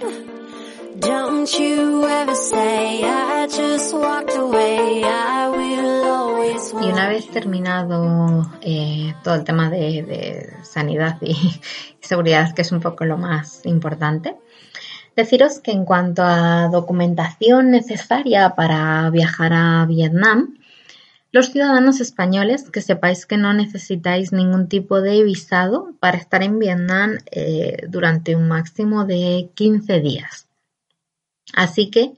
Don't 0.99 1.51
you 1.59 2.05
ever 2.05 2.35
say 2.35 3.03
I 3.03 3.47
just 3.47 3.93
walked 3.95 4.35
away. 4.35 5.03
I 5.03 5.49
will 5.49 6.03
always. 6.05 6.73
Y 6.73 6.91
una 6.91 7.09
vez 7.09 7.29
terminado 7.29 8.51
eh, 8.61 9.13
todo 9.23 9.35
el 9.35 9.43
tema 9.43 9.69
de, 9.69 10.03
de 10.03 10.53
sanidad 10.63 11.17
y 11.21 11.35
seguridad, 12.01 12.53
que 12.53 12.61
es 12.63 12.71
un 12.71 12.81
poco 12.81 13.05
lo 13.05 13.17
más 13.17 13.65
importante, 13.65 14.35
Deciros 15.15 15.59
que 15.59 15.71
en 15.71 15.85
cuanto 15.85 16.23
a 16.23 16.69
documentación 16.69 17.69
necesaria 17.69 18.55
para 18.55 19.11
viajar 19.11 19.53
a 19.53 19.85
Vietnam, 19.85 20.57
los 21.33 21.47
ciudadanos 21.47 21.99
españoles 21.99 22.69
que 22.69 22.79
sepáis 22.79 23.25
que 23.25 23.37
no 23.37 23.53
necesitáis 23.55 24.31
ningún 24.31 24.69
tipo 24.69 25.01
de 25.01 25.23
visado 25.23 25.95
para 25.99 26.19
estar 26.19 26.43
en 26.43 26.59
Vietnam 26.59 27.17
eh, 27.31 27.87
durante 27.89 28.35
un 28.35 28.47
máximo 28.47 29.05
de 29.05 29.49
15 29.55 29.99
días. 29.99 30.47
Así 31.55 31.89
que, 31.89 32.13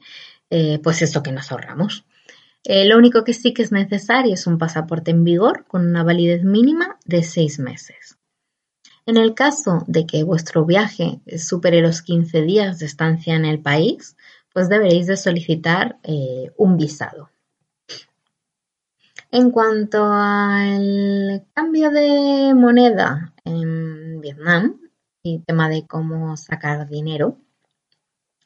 eh, 0.50 0.80
pues 0.82 1.00
eso 1.00 1.22
que 1.22 1.32
nos 1.32 1.50
ahorramos. 1.50 2.04
Eh, 2.62 2.84
lo 2.86 2.98
único 2.98 3.24
que 3.24 3.32
sí 3.32 3.54
que 3.54 3.62
es 3.62 3.72
necesario 3.72 4.34
es 4.34 4.46
un 4.46 4.58
pasaporte 4.58 5.12
en 5.12 5.24
vigor 5.24 5.64
con 5.66 5.86
una 5.86 6.02
validez 6.02 6.44
mínima 6.44 6.98
de 7.06 7.22
6 7.22 7.58
meses. 7.58 8.18
En 9.06 9.16
el 9.16 9.32
caso 9.32 9.82
de 9.86 10.04
que 10.04 10.24
vuestro 10.24 10.66
viaje 10.66 11.20
supere 11.38 11.80
los 11.80 12.02
15 12.02 12.42
días 12.42 12.80
de 12.80 12.86
estancia 12.86 13.34
en 13.34 13.46
el 13.46 13.60
país, 13.60 14.14
pues 14.52 14.68
deberéis 14.68 15.06
de 15.06 15.16
solicitar 15.16 15.96
un 16.56 16.76
visado. 16.76 17.30
En 19.36 19.50
cuanto 19.50 20.02
al 20.02 21.44
cambio 21.52 21.90
de 21.90 22.54
moneda 22.54 23.34
en 23.44 24.18
Vietnam 24.22 24.80
y 25.22 25.40
tema 25.40 25.68
de 25.68 25.86
cómo 25.86 26.38
sacar 26.38 26.88
dinero, 26.88 27.36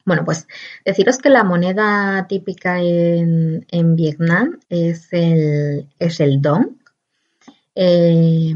bueno, 0.03 0.25
pues 0.25 0.49
deciros 0.83 1.17
que 1.19 1.29
la 1.29 1.45
moneda 1.45 2.27
típica 2.27 2.81
en, 2.81 3.95
Vietnam 3.95 4.59
es 4.67 5.07
el, 5.13 5.87
es 5.97 6.19
el 6.19 6.41
dong. 6.41 6.75
Eh, 7.73 8.53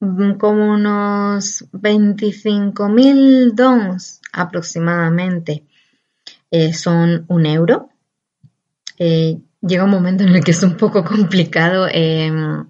como 0.00 0.72
unos 0.72 1.66
25.000 1.72 3.52
dons 3.52 4.22
aproximadamente 4.32 5.66
eh, 6.50 6.72
son 6.72 7.26
un 7.28 7.44
euro. 7.44 7.90
Eh, 8.98 9.42
llega 9.62 9.84
un 9.84 9.90
momento 9.90 10.24
en 10.24 10.30
el 10.30 10.44
que 10.44 10.50
es 10.50 10.62
un 10.62 10.76
poco 10.76 11.04
complicado 11.04 11.86
em, 11.90 12.66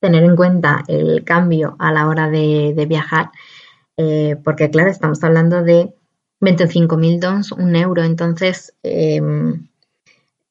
tener 0.00 0.24
en 0.24 0.36
cuenta 0.36 0.82
el 0.88 1.24
cambio 1.24 1.76
a 1.78 1.92
la 1.92 2.08
hora 2.08 2.28
de, 2.28 2.86
viajar, 2.88 3.30
eh, 3.96 4.36
porque 4.42 4.70
claro, 4.70 4.90
estamos 4.90 5.22
hablando 5.22 5.62
de 5.62 5.94
25.000 6.40 7.20
dons, 7.20 7.52
un 7.52 7.76
euro, 7.76 8.02
entonces 8.02 8.74
em, 8.82 9.68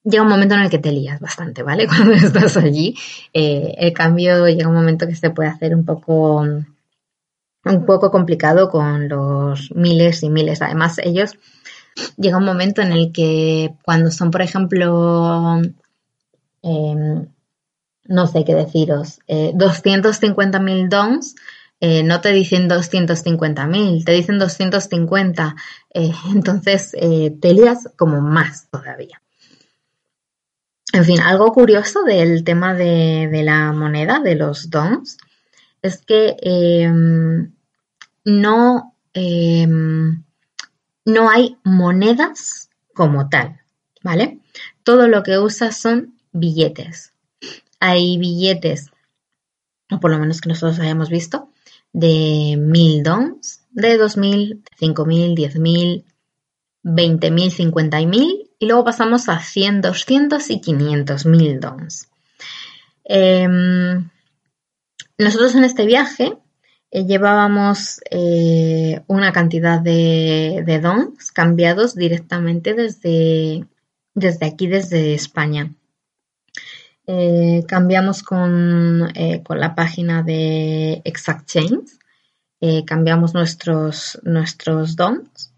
llega 0.03 0.23
un 0.23 0.29
momento 0.29 0.55
en 0.55 0.61
el 0.61 0.69
que 0.69 0.79
te 0.79 0.91
lías 0.91 1.19
bastante, 1.19 1.63
¿vale? 1.63 1.87
Cuando 1.87 2.13
estás 2.13 2.57
allí, 2.57 2.95
eh, 3.33 3.73
el 3.77 3.93
cambio 3.93 4.47
llega 4.47 4.69
un 4.69 4.75
momento 4.75 5.07
que 5.07 5.15
se 5.15 5.31
puede 5.31 5.49
hacer 5.49 5.75
un 5.75 5.85
poco 5.85 6.45
un 7.67 7.85
poco 7.87 8.11
complicado 8.11 8.69
con 8.69 9.09
los 9.09 9.71
miles 9.75 10.21
y 10.21 10.29
miles. 10.29 10.61
Además, 10.61 10.99
ellos 11.03 11.35
llega 12.17 12.37
un 12.37 12.45
momento 12.45 12.81
en 12.81 12.91
el 12.91 13.11
que 13.11 13.73
cuando 13.83 14.11
son, 14.11 14.31
por 14.31 14.41
ejemplo, 14.41 15.61
em, 16.61 17.27
no 18.05 18.27
sé 18.27 18.45
qué 18.45 18.55
deciros, 18.55 19.19
eh, 19.27 19.51
250.000 19.55 20.89
dons, 20.89 21.35
eh, 21.81 22.03
no 22.03 22.21
te 22.21 22.31
dicen 22.31 22.69
250.000, 22.69 24.05
te 24.05 24.11
dicen 24.13 24.39
250. 24.39 25.55
Eh, 25.93 26.11
entonces 26.33 26.95
eh, 26.99 27.35
te 27.39 27.53
lías 27.53 27.89
como 27.97 28.21
más 28.21 28.69
todavía. 28.69 29.21
En 30.93 31.03
fin, 31.03 31.19
algo 31.19 31.51
curioso 31.51 32.03
del 32.03 32.43
tema 32.43 32.73
de, 32.73 33.41
la 33.43 33.73
moneda, 33.73 34.19
de 34.19 34.35
los 34.35 34.69
dons, 34.69 35.17
es 35.81 35.97
que 36.05 36.37
em, 36.41 37.51
no, 38.23 38.95
em, 39.13 40.23
no 41.05 41.29
hay 41.29 41.57
monedas 41.63 42.69
como 42.93 43.29
tal, 43.29 43.61
¿vale? 44.03 44.39
Todo 44.83 45.07
lo 45.07 45.23
que 45.23 45.37
usas 45.37 45.77
son 45.77 46.15
billetes. 46.31 47.13
Hay 47.79 48.17
billetes, 48.17 48.91
o 49.91 49.99
por 49.99 50.11
lo 50.11 50.19
menos 50.19 50.41
que 50.41 50.49
nosotros 50.49 50.79
hayamos 50.79 51.09
visto, 51.09 51.49
de 51.93 52.57
mil 52.57 53.03
dons, 53.03 53.61
de 53.71 53.97
dos 53.97 54.17
mil, 54.17 54.63
cinco 54.77 55.05
mil, 55.05 55.35
diez 55.35 55.57
mil, 55.57 56.05
veinte 56.81 57.31
mil, 57.31 57.51
cincuenta 57.51 57.99
mil, 58.01 58.49
y 58.59 58.65
luego 58.65 58.85
pasamos 58.85 59.29
a 59.29 59.39
100, 59.39 59.81
200 59.81 60.49
y 60.49 60.61
500 60.61 61.25
mil 61.25 61.59
dons. 61.59 62.09
Em, 63.03 64.09
nosotros 65.17 65.55
en 65.55 65.65
este 65.65 65.85
viaje 65.85 66.37
eh, 66.95 67.05
llevábamos 67.05 67.99
eh, 68.09 69.01
una 69.07 69.33
cantidad 69.33 69.81
de, 69.81 70.79
dons 70.81 71.29
cambiados 71.33 71.93
directamente 71.93 72.73
desde, 72.73 73.65
desde 74.13 74.45
aquí, 74.45 74.67
desde 74.67 75.13
España. 75.13 75.73
Eh, 77.05 77.65
cambiamos 77.67 78.23
con, 78.23 79.09
eh, 79.13 79.43
con, 79.43 79.59
la 79.59 79.75
página 79.75 80.23
de 80.23 81.01
Exact 81.03 81.45
Chains, 81.47 81.99
eh, 82.61 82.85
cambiamos 82.85 83.33
nuestros, 83.33 84.17
nuestros 84.23 84.95
dons 84.95 85.51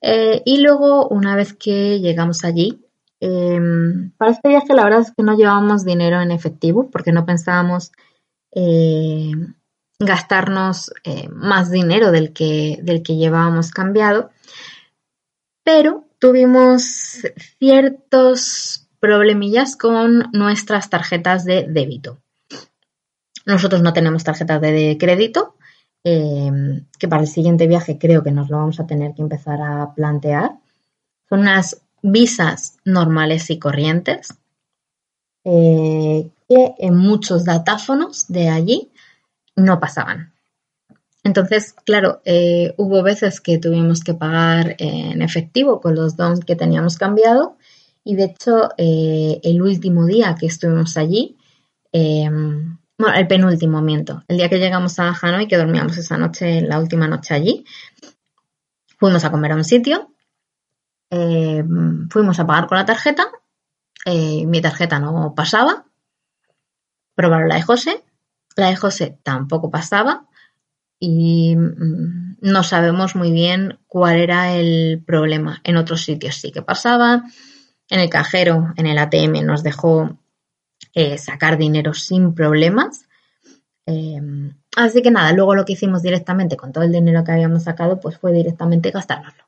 y 0.00 0.60
luego 0.60 1.08
una 1.08 1.34
vez 1.34 1.54
que 1.54 1.98
llegamos 1.98 2.44
allí, 2.44 2.80
em, 3.18 4.12
para 4.16 4.30
este 4.30 4.48
viaje 4.48 4.74
la 4.74 4.84
verdad 4.84 5.00
es 5.00 5.10
que 5.10 5.24
no 5.24 5.36
llevábamos 5.36 5.84
dinero 5.84 6.20
en 6.20 6.30
efectivo 6.30 6.88
porque 6.88 7.10
no 7.10 7.26
pensábamos 7.26 7.90
gastarnos 9.98 10.92
más 11.30 11.70
dinero 11.70 12.12
del 12.12 12.32
que, 12.32 12.78
del 12.82 13.02
que 13.02 13.16
llevábamos 13.16 13.70
cambiado, 13.70 14.30
pero 15.64 16.04
tuvimos 16.18 17.22
ciertos 17.58 18.88
problemillas 19.00 19.76
con 19.76 20.30
nuestras 20.32 20.90
tarjetas 20.90 21.44
de 21.44 21.66
débito. 21.68 22.18
Nosotros 23.46 23.82
no 23.82 23.92
tenemos 23.92 24.24
tarjetas 24.24 24.60
de 24.60 24.96
crédito, 25.00 25.54
eh, 26.04 26.50
que 26.98 27.08
para 27.08 27.22
el 27.22 27.28
siguiente 27.28 27.66
viaje 27.66 27.98
creo 27.98 28.22
que 28.22 28.30
nos 28.30 28.50
lo 28.50 28.58
vamos 28.58 28.80
a 28.80 28.86
tener 28.86 29.14
que 29.14 29.22
empezar 29.22 29.60
a 29.60 29.94
plantear. 29.94 30.52
Son 31.28 31.40
unas 31.40 31.82
visas 32.02 32.78
normales 32.84 33.50
y 33.50 33.58
corrientes 33.58 34.34
eh, 35.44 36.30
que 36.48 36.74
en 36.78 36.96
muchos 36.96 37.44
datáfonos 37.44 38.26
de 38.28 38.48
allí 38.48 38.90
no 39.58 39.80
pasaban. 39.80 40.32
Entonces, 41.24 41.74
claro, 41.84 42.22
eh, 42.24 42.74
hubo 42.78 43.02
veces 43.02 43.40
que 43.40 43.58
tuvimos 43.58 44.02
que 44.02 44.14
pagar 44.14 44.76
en 44.78 45.20
efectivo 45.20 45.80
con 45.80 45.94
los 45.94 46.16
dons 46.16 46.40
que 46.40 46.56
teníamos 46.56 46.96
cambiado 46.96 47.56
y 48.04 48.14
de 48.14 48.24
hecho, 48.24 48.70
eh, 48.78 49.40
el 49.42 49.60
último 49.60 50.06
día 50.06 50.34
que 50.38 50.46
estuvimos 50.46 50.96
allí, 50.96 51.36
em, 51.92 52.78
bueno, 52.96 53.14
el 53.14 53.26
penúltimo, 53.26 53.82
miento, 53.82 54.24
el 54.28 54.38
día 54.38 54.48
que 54.48 54.58
llegamos 54.58 54.98
a 54.98 55.14
Hanoi, 55.20 55.46
que 55.46 55.58
dormíamos 55.58 55.96
esa 55.98 56.16
noche, 56.16 56.62
la 56.62 56.78
última 56.78 57.06
noche 57.06 57.34
allí, 57.34 57.64
fuimos 58.98 59.24
a 59.24 59.30
comer 59.30 59.52
a 59.52 59.56
un 59.56 59.64
sitio, 59.64 60.14
em, 61.10 62.08
fuimos 62.08 62.40
a 62.40 62.46
pagar 62.46 62.66
con 62.66 62.78
la 62.78 62.86
tarjeta, 62.86 63.26
eh, 64.06 64.46
mi 64.46 64.62
tarjeta 64.62 64.98
no 64.98 65.34
pasaba, 65.34 65.84
probaron 67.14 67.48
la 67.48 67.56
de 67.56 67.62
José, 67.62 68.04
la 68.58 68.68
de 68.68 68.76
José 68.76 69.18
tampoco 69.22 69.70
pasaba 69.70 70.26
y 70.98 71.54
mm, 71.56 72.38
no 72.40 72.62
sabemos 72.64 73.14
muy 73.14 73.30
bien 73.30 73.78
cuál 73.86 74.18
era 74.18 74.52
el 74.54 75.02
problema. 75.06 75.60
En 75.64 75.76
otros 75.76 76.02
sitios 76.02 76.34
sí 76.36 76.50
que 76.50 76.62
pasaba, 76.62 77.24
en 77.88 78.00
el 78.00 78.10
cajero, 78.10 78.72
en 78.76 78.86
el 78.86 78.98
ATM, 78.98 79.44
nos 79.46 79.62
dejó 79.62 80.18
eh, 80.92 81.18
sacar 81.18 81.56
dinero 81.56 81.94
sin 81.94 82.34
problemas. 82.34 83.06
Eh, 83.86 84.20
así 84.76 85.02
que 85.02 85.12
nada, 85.12 85.32
luego 85.32 85.54
lo 85.54 85.64
que 85.64 85.74
hicimos 85.74 86.02
directamente 86.02 86.56
con 86.56 86.72
todo 86.72 86.82
el 86.82 86.92
dinero 86.92 87.22
que 87.22 87.32
habíamos 87.32 87.62
sacado, 87.62 88.00
pues 88.00 88.18
fue 88.18 88.32
directamente 88.32 88.90
gastárnoslo. 88.90 89.44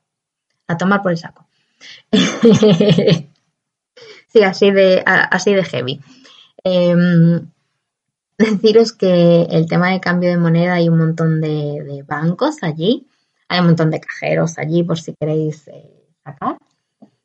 A 0.69 0.77
tomar 0.77 1.03
por 1.03 1.11
el 1.11 1.19
saco. 1.19 1.49
sí, 4.29 4.43
así 4.45 4.71
de, 4.71 5.03
así 5.05 5.53
de 5.53 5.65
heavy. 5.65 6.01
Em, 6.63 7.51
deciros 8.41 8.93
que 8.93 9.43
el 9.43 9.67
tema 9.69 9.91
de 9.91 10.01
cambio 10.01 10.31
de 10.31 10.39
moneda 10.39 10.75
hay 10.75 10.89
un 10.89 10.99
montón 10.99 11.41
de, 11.41 12.05
bancos 12.07 12.63
allí, 12.63 13.07
hay 13.49 13.61
un 13.61 13.67
montón 13.67 13.91
de 13.91 14.01
cajeros 14.01 14.59
allí 14.59 14.83
por 14.83 14.99
si 14.99 15.15
queréis 15.15 15.69
eh, 15.69 16.07
sacar. 16.25 16.57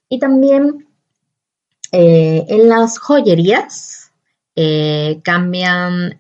Y 0.10 0.19
también 0.19 0.88
eh, 1.91 2.45
en 2.47 2.69
las 2.69 2.99
joyerías 2.99 4.12
eh, 4.56 5.19
cambian 5.23 6.19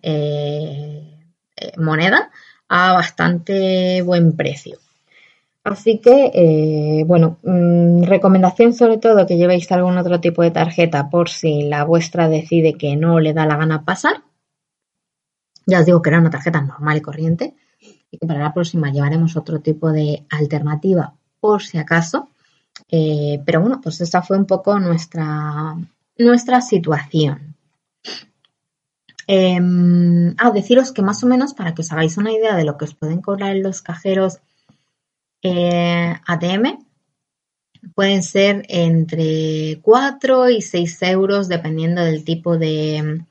moneda 1.77 2.31
a 2.67 2.93
bastante 2.93 4.01
buen 4.01 4.35
precio. 4.35 4.77
Así 5.63 5.99
que, 5.99 7.03
bueno, 7.07 7.37
mm, 7.43 8.03
recomendación 8.03 8.73
sobre 8.73 8.97
todo 8.97 9.25
que 9.25 9.37
llevéis 9.37 9.71
algún 9.71 9.97
otro 9.97 10.19
tipo 10.19 10.43
de 10.43 10.51
tarjeta 10.51 11.09
por 11.09 11.29
si 11.29 11.63
la 11.63 11.83
vuestra 11.85 12.29
decide 12.29 12.73
que 12.73 12.95
no 12.95 13.19
le 13.19 13.33
da 13.33 13.45
la 13.45 13.57
gana 13.57 13.83
pasar. 13.83 14.21
Ya 15.65 15.79
os 15.79 15.85
digo 15.85 16.01
que 16.01 16.09
era 16.09 16.19
una 16.19 16.29
tarjeta 16.29 16.61
normal 16.61 16.97
y 16.97 17.01
corriente 17.01 17.55
y 18.11 18.17
que 18.17 18.27
para 18.27 18.39
la 18.39 18.53
próxima 18.53 18.91
llevaremos 18.91 19.35
otro 19.35 19.59
tipo 19.59 19.91
de 19.91 20.25
alternativa 20.29 21.13
por 21.39 21.61
si 21.61 21.77
acaso. 21.77 22.29
Eh, 22.89 23.41
pero 23.45 23.61
bueno, 23.61 23.81
pues 23.81 24.01
esa 24.01 24.21
fue 24.21 24.37
un 24.37 24.45
poco 24.45 24.79
nuestra, 24.79 25.75
nuestra 26.17 26.61
situación. 26.61 27.55
Eh, 29.27 29.59
deciros 30.53 30.91
que 30.91 31.01
más 31.01 31.23
o 31.23 31.27
menos 31.27 31.53
para 31.53 31.73
que 31.73 31.81
os 31.81 31.91
hagáis 31.91 32.17
una 32.17 32.31
idea 32.31 32.55
de 32.55 32.63
lo 32.63 32.77
que 32.77 32.85
os 32.85 32.93
pueden 32.93 33.21
cobrar 33.21 33.55
los 33.55 33.81
cajeros 33.81 34.39
eh, 35.41 36.15
ATM, 36.25 36.85
pueden 37.93 38.23
ser 38.23 38.63
entre 38.69 39.79
4 39.81 40.49
y 40.49 40.61
6 40.61 41.01
euros 41.03 41.47
dependiendo 41.47 42.03
del 42.03 42.23
tipo 42.23 42.57
de, 42.57 43.23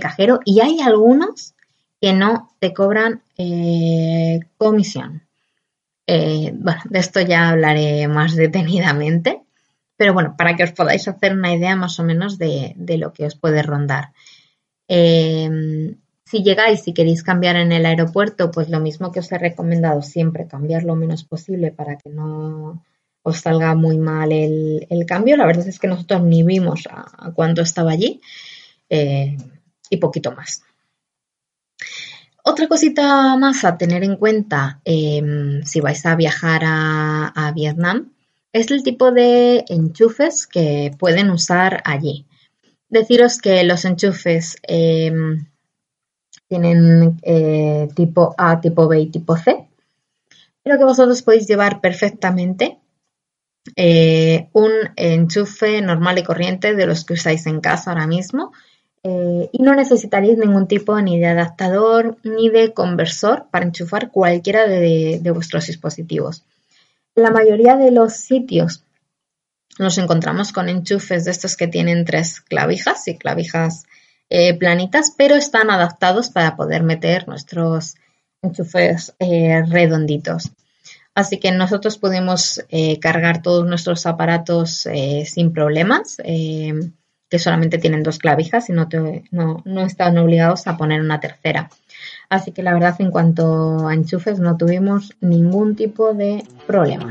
cajero 0.00 0.40
y 0.44 0.60
hay 0.60 0.80
algunos 0.80 1.54
que 2.00 2.12
no 2.12 2.50
te 2.58 2.72
cobran 2.72 3.22
eh, 3.36 4.40
comisión. 4.56 5.22
Eh, 6.06 6.52
bueno, 6.54 6.80
de 6.88 6.98
esto 6.98 7.20
ya 7.20 7.50
hablaré 7.50 8.08
más 8.08 8.34
detenidamente, 8.34 9.42
pero 9.96 10.14
bueno, 10.14 10.34
para 10.38 10.56
que 10.56 10.64
os 10.64 10.72
podáis 10.72 11.06
hacer 11.08 11.32
una 11.34 11.52
idea 11.52 11.76
más 11.76 11.98
o 11.98 12.04
menos 12.04 12.38
de, 12.38 12.74
lo 12.98 13.12
que 13.12 13.26
os 13.26 13.34
puede 13.34 13.62
rondar. 13.62 14.12
Em, 14.86 15.96
si 16.24 16.42
llegáis 16.42 16.86
y 16.86 16.94
queréis 16.94 17.22
cambiar 17.22 17.56
en 17.56 17.72
el 17.72 17.84
aeropuerto, 17.84 18.50
pues 18.50 18.68
lo 18.70 18.80
mismo 18.80 19.12
que 19.12 19.20
os 19.20 19.32
he 19.32 19.38
recomendado 19.38 20.02
siempre, 20.02 20.46
cambiar 20.46 20.84
lo 20.84 20.94
menos 20.94 21.24
posible 21.24 21.72
para 21.72 21.96
que 21.96 22.10
no 22.10 22.84
os 23.22 23.40
salga 23.40 23.74
muy 23.74 23.98
mal 23.98 24.32
el, 24.32 25.04
cambio. 25.06 25.36
La 25.36 25.46
verdad 25.46 25.68
es 25.68 25.78
que 25.78 25.88
nosotros 25.88 26.22
ni 26.22 26.42
vimos 26.42 26.88
a, 26.90 27.32
cuánto 27.34 27.62
estaba 27.62 27.92
allí 27.92 28.20
eh, 28.88 29.36
y 29.90 29.96
poquito 29.96 30.32
más. 30.32 30.62
Otra 32.44 32.66
cosita 32.66 33.36
más 33.36 33.64
a 33.64 33.76
tener 33.76 34.04
en 34.04 34.16
cuenta 34.16 34.80
em, 34.84 35.62
si 35.64 35.80
vais 35.80 36.04
a 36.06 36.16
viajar 36.16 36.62
a, 36.64 37.52
Vietnam 37.54 38.12
es 38.52 38.70
el 38.70 38.82
tipo 38.82 39.12
de 39.12 39.64
enchufes 39.68 40.46
que 40.46 40.90
pueden 40.98 41.30
usar 41.30 41.82
allí. 41.84 42.26
Deciros 42.88 43.38
que 43.42 43.64
los 43.64 43.84
enchufes 43.84 44.56
em, 44.62 45.46
tienen 46.48 47.18
eh, 47.22 47.88
tipo 47.94 48.34
A, 48.38 48.60
tipo 48.60 48.88
B 48.88 49.00
y 49.00 49.10
tipo 49.10 49.36
C, 49.36 49.68
pero 50.62 50.78
que 50.78 50.84
vosotros 50.84 51.22
podéis 51.22 51.46
llevar 51.46 51.80
perfectamente 51.82 52.78
eh, 53.76 54.48
un 54.52 54.70
enchufe 54.96 55.82
normal 55.82 56.18
y 56.18 56.22
corriente 56.22 56.74
de 56.74 56.86
los 56.86 57.04
que 57.04 57.14
usáis 57.14 57.46
en 57.46 57.60
casa 57.60 57.90
ahora 57.90 58.06
mismo 58.06 58.52
eh, 59.08 59.48
y 59.52 59.62
no 59.62 59.74
necesitaréis 59.74 60.36
ningún 60.38 60.68
tipo 60.68 61.00
ni 61.00 61.18
de 61.18 61.26
adaptador 61.26 62.18
ni 62.24 62.50
de 62.50 62.72
conversor 62.74 63.46
para 63.50 63.64
enchufar 63.64 64.10
cualquiera 64.10 64.66
de, 64.66 65.20
vuestros 65.32 65.66
dispositivos. 65.66 66.44
La 67.14 67.30
mayoría 67.30 67.76
de 67.76 67.90
los 67.90 68.14
sitios 68.14 68.84
nos 69.78 69.96
encontramos 69.98 70.52
con 70.52 70.68
enchufes 70.68 71.24
de 71.24 71.30
estos 71.30 71.56
que 71.56 71.68
tienen 71.68 72.04
tres 72.04 72.40
clavijas 72.40 73.08
y 73.08 73.16
clavijas 73.16 73.84
eh, 74.28 74.54
planitas, 74.58 75.14
pero 75.16 75.36
están 75.36 75.70
adaptados 75.70 76.28
para 76.30 76.56
poder 76.56 76.82
meter 76.82 77.26
nuestros 77.28 77.94
enchufes 78.42 79.14
redonditos. 79.18 80.52
Así 81.18 81.38
que 81.38 81.50
nosotros 81.50 81.98
podemos 81.98 82.64
eh, 82.68 83.00
cargar 83.00 83.42
todos 83.42 83.66
nuestros 83.66 84.06
aparatos 84.06 84.86
eh, 84.86 85.24
sin 85.26 85.52
problemas, 85.52 86.18
eh, 86.22 86.74
que 87.28 87.38
solamente 87.38 87.78
tienen 87.78 88.02
dos 88.02 88.18
clavijas 88.18 88.68
y 88.70 88.72
no, 88.72 88.88
no, 89.30 89.80
están 89.82 90.18
obligados 90.18 90.66
a 90.66 90.76
poner 90.76 91.00
una 91.00 91.20
tercera. 91.20 91.70
Así 92.28 92.52
que 92.52 92.62
la 92.62 92.74
verdad 92.74 92.96
en 92.98 93.10
cuanto 93.10 93.88
a 93.88 93.94
enchufes 93.94 94.38
no 94.38 94.56
tuvimos 94.56 95.14
ningún 95.20 95.76
tipo 95.76 96.14
de 96.14 96.44
problema. 96.66 97.10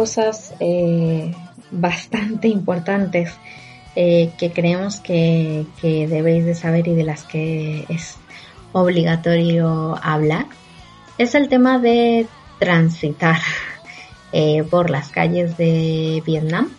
cosas 0.00 0.54
eh, 0.60 1.30
bastante 1.70 2.48
importantes 2.48 3.32
eh, 3.96 4.30
que 4.38 4.52
creemos 4.52 5.00
que, 5.00 5.66
debéis 5.82 6.44
de 6.44 6.54
saber 6.54 6.86
y 6.88 6.94
de 6.94 7.04
las 7.04 7.24
que 7.24 7.86
es 7.88 8.16
obligatorio 8.72 9.98
hablar 10.02 10.46
es 11.18 11.34
el 11.34 11.48
tema 11.48 11.78
de 11.78 12.26
transitar 12.58 13.40
eh, 14.32 14.62
por 14.62 14.90
las 14.90 15.08
calles 15.10 15.56
de 15.56 16.22
Vietnam, 16.24 16.70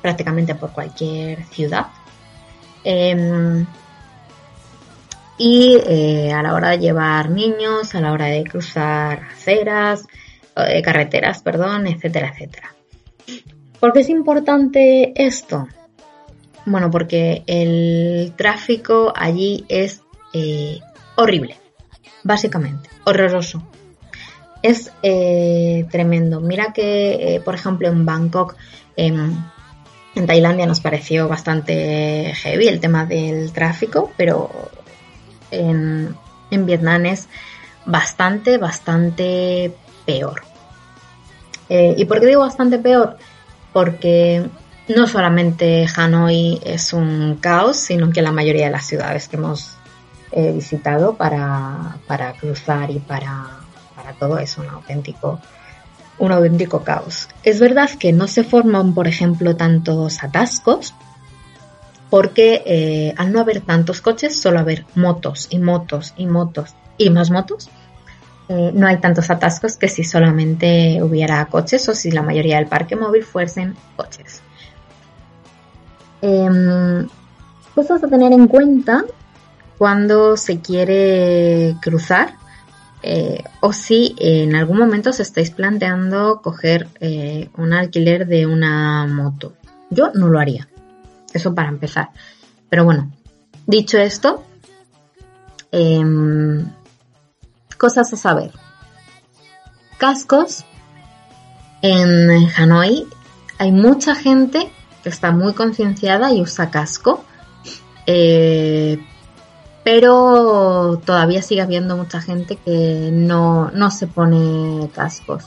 prácticamente 0.00 0.54
por 0.54 0.72
cualquier 0.72 1.44
ciudad. 1.44 1.88
Em, 2.82 3.66
y 5.36 5.78
a 6.30 6.42
la 6.42 6.54
hora 6.54 6.70
de 6.70 6.78
llevar 6.78 7.30
niños, 7.30 7.94
a 7.94 8.00
la 8.00 8.12
hora 8.12 8.26
de 8.26 8.44
cruzar 8.44 9.22
aceras, 9.32 10.06
eh, 10.56 10.82
carreteras, 10.82 11.42
perdón, 11.42 11.86
etcétera, 11.86 12.32
etcétera. 12.34 12.74
¿Por 13.80 13.94
qué 13.94 14.00
es 14.00 14.10
importante 14.10 15.12
esto? 15.16 15.66
Bueno, 16.66 16.90
porque 16.90 17.42
el 17.46 18.34
tráfico 18.36 19.12
allí 19.16 19.64
es 19.68 20.02
eh, 20.34 20.80
horrible, 21.16 21.56
básicamente, 22.22 22.90
horroroso. 23.04 23.62
Es 24.62 24.92
eh, 25.02 25.86
tremendo. 25.90 26.40
Mira 26.40 26.74
que, 26.74 27.40
por 27.42 27.54
ejemplo, 27.54 27.88
en 27.88 28.04
Bangkok, 28.04 28.54
en, 28.96 29.44
Tailandia 30.26 30.66
nos 30.66 30.80
pareció 30.80 31.28
bastante 31.28 32.34
heavy 32.34 32.68
el 32.68 32.80
tema 32.80 33.06
del 33.06 33.52
tráfico, 33.52 34.10
pero 34.18 34.50
en, 35.50 36.14
Vietnam 36.50 37.06
es 37.06 37.28
bastante, 37.86 38.58
bastante 38.58 39.72
peor. 40.04 40.42
Eh, 41.70 41.94
¿Y 41.96 42.04
por 42.04 42.20
qué 42.20 42.26
digo 42.26 42.40
bastante 42.40 42.78
peor? 42.78 43.16
Porque 43.72 44.48
no 44.88 45.06
solamente 45.06 45.86
Hanoi 45.94 46.60
es 46.64 46.92
un 46.92 47.38
caos, 47.40 47.76
sino 47.76 48.10
que 48.10 48.22
la 48.22 48.32
mayoría 48.32 48.66
de 48.66 48.72
las 48.72 48.86
ciudades 48.86 49.28
que 49.28 49.36
hemos 49.36 49.76
eh, 50.32 50.52
visitado 50.52 51.16
para, 51.16 51.98
cruzar 52.38 52.90
y 52.90 52.98
para, 52.98 53.60
todo 54.18 54.38
es 54.38 54.58
un 54.58 54.68
auténtico, 54.68 55.40
un 56.18 56.32
auténtico 56.32 56.82
caos. 56.82 57.28
Es 57.42 57.60
verdad 57.60 57.90
que 57.90 58.12
no 58.12 58.28
se 58.28 58.44
forman, 58.44 58.94
por 58.94 59.08
ejemplo, 59.08 59.56
tantos 59.56 60.22
atascos, 60.22 60.94
porque 62.10 62.62
eh, 62.66 63.14
al 63.16 63.32
no 63.32 63.40
haber 63.40 63.60
tantos 63.60 64.00
coches, 64.00 64.40
solo 64.40 64.58
haber 64.58 64.84
motos 64.94 65.46
y 65.50 65.58
motos 65.58 66.14
y 66.16 66.26
motos 66.26 66.74
y 66.98 67.10
más 67.10 67.30
motos, 67.30 67.70
eh, 68.52 68.72
no 68.74 68.88
hay 68.88 68.96
tantos 68.96 69.30
atascos 69.30 69.76
que 69.76 69.88
si 69.88 70.02
solamente 70.02 71.00
hubiera 71.00 71.46
coches 71.46 71.88
o 71.88 71.94
si 71.94 72.10
la 72.10 72.20
mayoría 72.22 72.56
del 72.56 72.66
parque 72.66 72.96
móvil 72.96 73.22
fuesen 73.22 73.76
coches. 73.94 74.42
Eh, 76.20 77.06
cosas 77.76 78.02
a 78.02 78.08
tener 78.08 78.32
en 78.32 78.48
cuenta 78.48 79.04
cuando 79.78 80.36
se 80.36 80.58
quiere 80.58 81.76
cruzar 81.80 82.34
eh, 83.04 83.44
o 83.60 83.72
si 83.72 84.16
en 84.18 84.56
algún 84.56 84.78
momento 84.78 85.10
os 85.10 85.20
estáis 85.20 85.52
planteando 85.52 86.40
coger 86.42 86.88
eh, 86.98 87.50
un 87.56 87.72
alquiler 87.72 88.26
de 88.26 88.46
una 88.46 89.06
moto. 89.06 89.52
Yo 89.90 90.10
no 90.12 90.26
lo 90.26 90.40
haría. 90.40 90.66
Eso 91.32 91.54
para 91.54 91.68
empezar. 91.68 92.08
Pero 92.68 92.84
bueno, 92.84 93.12
dicho 93.64 93.96
esto, 93.96 94.44
em, 95.70 96.66
cosas 97.80 98.12
a 98.12 98.16
saber. 98.16 98.52
Cascos. 99.96 100.64
En 101.82 102.30
Hanoi 102.56 103.06
hay 103.58 103.72
mucha 103.72 104.14
gente 104.14 104.70
que 105.02 105.08
está 105.08 105.32
muy 105.32 105.54
concienciada 105.54 106.30
y 106.32 106.42
usa 106.42 106.70
casco. 106.70 107.24
Eh, 108.06 109.02
pero 109.82 111.00
todavía 111.06 111.40
sigue 111.40 111.62
habiendo 111.62 111.96
mucha 111.96 112.20
gente 112.20 112.56
que 112.56 113.08
no, 113.12 113.70
se 113.90 114.06
pone 114.06 114.90
cascos. 114.94 115.44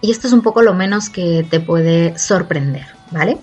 Y 0.00 0.10
esto 0.10 0.28
es 0.28 0.32
un 0.32 0.40
poco 0.40 0.62
lo 0.62 0.72
menos 0.72 1.10
que 1.10 1.46
te 1.50 1.60
puede 1.60 2.18
sorprender, 2.18 2.86
¿vale? 3.10 3.38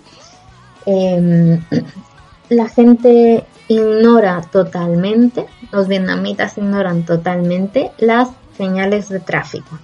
Em, 0.88 1.64
la 2.50 2.68
gente 2.68 3.46
ignora 3.68 4.42
totalmente, 4.42 5.46
los 5.72 5.88
vietnamitas 5.88 6.58
ignoran 6.58 7.04
totalmente 7.06 7.92
las 7.98 8.30
señales 8.58 9.10
de 9.10 9.20
tráfico. 9.20 9.80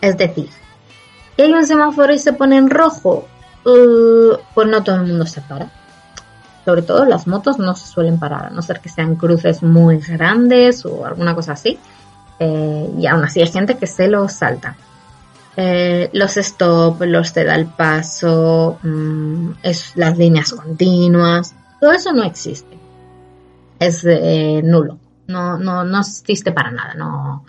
Es 0.00 0.16
decir, 0.16 0.48
hay 1.38 1.52
un 1.52 1.66
semáforo 1.66 2.12
y 2.12 2.18
se 2.18 2.32
pone 2.32 2.56
en 2.56 2.70
rojo, 2.70 3.26
uh, 3.64 4.36
pues 4.54 4.68
no 4.68 4.82
todo 4.82 4.96
el 4.96 5.06
mundo 5.06 5.26
se 5.26 5.40
para. 5.40 5.70
Sobre 6.64 6.82
todo 6.82 7.04
las 7.04 7.26
motos 7.26 7.58
no 7.58 7.74
se 7.74 7.86
suelen 7.86 8.18
parar, 8.18 8.46
a 8.46 8.50
no 8.50 8.62
ser 8.62 8.80
que 8.80 8.88
sean 8.88 9.16
cruces 9.16 9.62
muy 9.62 9.98
grandes 9.98 10.86
o 10.86 11.04
alguna 11.04 11.34
cosa 11.34 11.52
así. 11.52 11.78
Eh, 12.38 12.90
y 12.98 13.06
aún 13.06 13.24
así 13.24 13.40
hay 13.40 13.48
gente 13.48 13.76
que 13.76 13.86
se 13.86 14.08
los 14.08 14.32
salta. 14.32 14.76
Eh, 15.56 16.08
los 16.12 16.36
stop, 16.36 17.02
los 17.02 17.32
te 17.32 17.44
da 17.44 17.56
el 17.56 17.66
paso, 17.66 18.78
mm, 18.82 19.50
es, 19.62 19.92
las 19.96 20.16
líneas 20.16 20.52
continuas, 20.52 21.54
todo 21.82 21.90
eso 21.90 22.12
no 22.12 22.22
existe. 22.22 22.78
Es 23.80 24.04
eh, 24.04 24.60
nulo. 24.62 25.00
No, 25.26 25.58
no, 25.58 25.82
no 25.82 25.98
existe 25.98 26.52
para 26.52 26.70
nada. 26.70 26.94
No, 26.94 27.44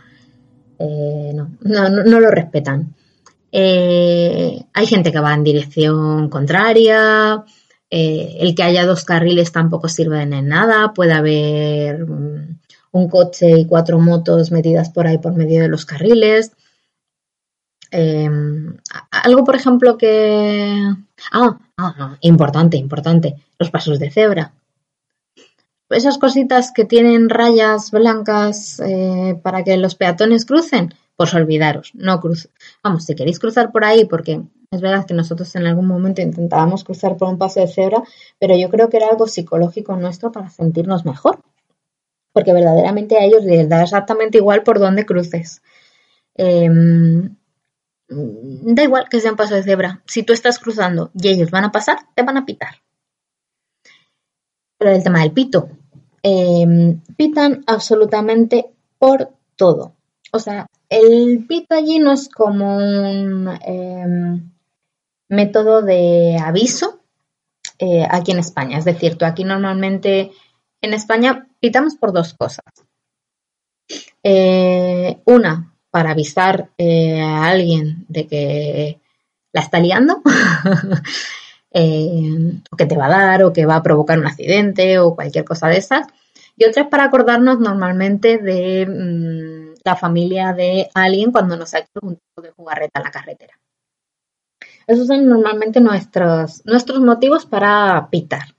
eh, 0.79 1.31
no, 1.35 1.49
no, 1.61 2.19
lo 2.19 2.31
respetan. 2.31 2.95
Eh, 3.51 4.59
hay 4.73 4.85
gente 4.87 5.11
que 5.11 5.19
va 5.19 5.35
en 5.35 5.43
dirección 5.43 6.29
contraria. 6.29 7.43
el 7.91 8.55
que 8.55 8.63
haya 8.63 8.87
dos 8.87 9.05
carriles 9.05 9.51
tampoco 9.51 9.87
sirve 9.87 10.25
de 10.25 10.41
nada. 10.41 10.93
Puede 10.95 11.13
haber 11.13 12.03
mm, 12.03 12.59
un 12.93 13.09
coche 13.09 13.51
y 13.59 13.67
cuatro 13.67 13.99
motos 13.99 14.51
metidas 14.51 14.89
por 14.89 15.05
ahí 15.05 15.19
por 15.19 15.35
medio 15.35 15.61
de 15.61 15.67
los 15.67 15.85
carriles. 15.85 16.53
Algo, 19.11 19.43
por 19.43 19.55
ejemplo, 19.55 19.97
que... 19.97 20.93
Ah, 21.31 21.57
ah, 21.77 22.17
importante, 22.21 22.77
importante 22.77 23.35
los 23.59 23.71
pasos 23.71 23.99
de 23.99 24.11
cebra. 24.11 24.53
Esas 25.89 26.17
cositas 26.17 26.71
que 26.71 26.85
tienen 26.85 27.29
rayas 27.29 27.91
blancas 27.91 28.79
eh, 28.79 29.39
para 29.43 29.63
que 29.63 29.77
los 29.77 29.95
peatones 29.95 30.45
crucen, 30.45 30.93
pues 31.15 31.33
olvidaros, 31.35 31.91
no 31.93 32.19
cruce. 32.19 32.49
Vamos, 32.83 33.05
si 33.05 33.15
queréis 33.15 33.39
cruzar 33.39 33.71
por 33.71 33.85
ahí, 33.85 34.05
porque 34.05 34.41
es 34.71 34.81
verdad 34.81 35.05
que 35.05 35.13
nosotros 35.13 35.55
en 35.55 35.67
algún 35.67 35.85
momento 35.85 36.21
intentábamos 36.21 36.83
cruzar 36.83 37.15
por 37.15 37.29
un 37.29 37.37
paso 37.37 37.59
de 37.59 37.67
cebra, 37.67 38.01
pero 38.39 38.57
yo 38.57 38.69
creo 38.69 38.89
que 38.89 38.97
era 38.97 39.07
algo 39.09 39.27
psicológico 39.27 39.95
nuestro 39.95 40.31
para 40.31 40.49
sentirnos 40.49 41.05
mejor. 41.05 41.39
Porque 42.31 42.53
verdaderamente 42.53 43.17
a 43.17 43.25
ellos 43.25 43.43
les 43.43 43.69
da 43.69 43.83
exactamente 43.83 44.39
igual 44.39 44.63
por 44.63 44.79
dónde 44.79 45.05
cruces. 45.05 45.61
Em, 46.35 47.35
da 48.15 48.83
igual 48.83 49.07
que 49.09 49.19
sea 49.19 49.31
un 49.31 49.37
paso 49.37 49.55
de 49.55 49.63
cebra. 49.63 50.01
Si 50.05 50.23
tú 50.23 50.33
estás 50.33 50.59
cruzando 50.59 51.11
y 51.13 51.29
ellos 51.29 51.51
van 51.51 51.65
a 51.65 51.71
pasar, 51.71 51.99
te 52.15 52.23
van 52.23 52.37
a 52.37 52.45
pitar. 52.45 52.81
Pero 54.77 54.91
el 54.91 55.03
tema 55.03 55.21
del 55.21 55.31
pito. 55.31 55.69
Em, 56.21 57.01
pitan 57.17 57.63
absolutamente 57.67 58.71
por 58.97 59.29
todo. 59.55 59.95
O 60.31 60.39
sea, 60.39 60.67
el 60.89 61.45
pito 61.47 61.75
allí 61.75 61.99
no 61.99 62.11
es 62.13 62.29
como 62.29 62.77
un 62.77 63.49
em, 63.65 64.51
método 65.29 65.81
de 65.81 66.37
aviso 66.41 67.01
eh, 67.79 68.07
aquí 68.09 68.31
en 68.31 68.39
España. 68.39 68.77
Es 68.77 68.85
decir, 68.85 69.17
tú 69.17 69.25
aquí 69.25 69.43
normalmente 69.43 70.31
en 70.81 70.93
España 70.93 71.47
pitamos 71.59 71.95
por 71.95 72.13
dos 72.13 72.33
cosas. 72.33 72.65
Eh, 74.23 75.21
una, 75.25 75.72
para 75.93 76.09
avisar 76.09 76.71
eh, 76.79 77.21
a 77.21 77.45
alguien 77.45 78.05
de 78.09 78.25
que 78.25 78.99
la 79.51 79.61
está 79.61 79.79
liando, 79.79 80.23
o 82.71 82.75
que 82.75 82.85
te 82.87 82.97
va 82.97 83.05
a 83.05 83.09
dar, 83.09 83.43
o 83.43 83.53
que 83.53 83.67
va 83.67 83.75
a 83.75 83.83
provocar 83.83 84.17
un 84.17 84.25
accidente, 84.25 84.97
o 84.97 85.13
cualquier 85.13 85.45
cosa 85.45 85.67
de 85.67 85.77
esas. 85.77 86.07
Y 86.57 86.65
otra 86.65 86.81
es 86.81 86.89
para 86.89 87.03
acordarnos 87.03 87.59
normalmente 87.59 88.39
de 88.39 88.87
mm, 88.87 89.81
la 89.83 89.95
familia 89.95 90.53
de 90.53 90.89
alguien 90.95 91.31
cuando 91.31 91.57
nos 91.57 91.75
ha 91.75 91.79
hecho 91.81 91.99
un 92.01 92.15
tipo 92.15 92.41
de 92.41 92.49
jugarreta 92.49 92.99
en 92.99 93.03
la 93.03 93.11
carretera. 93.11 93.53
Esos 94.87 95.05
son 95.05 95.27
normalmente 95.27 95.79
nuestros, 95.79 96.65
nuestros 96.65 97.01
motivos 97.01 97.45
para 97.45 98.09
pitar. 98.09 98.55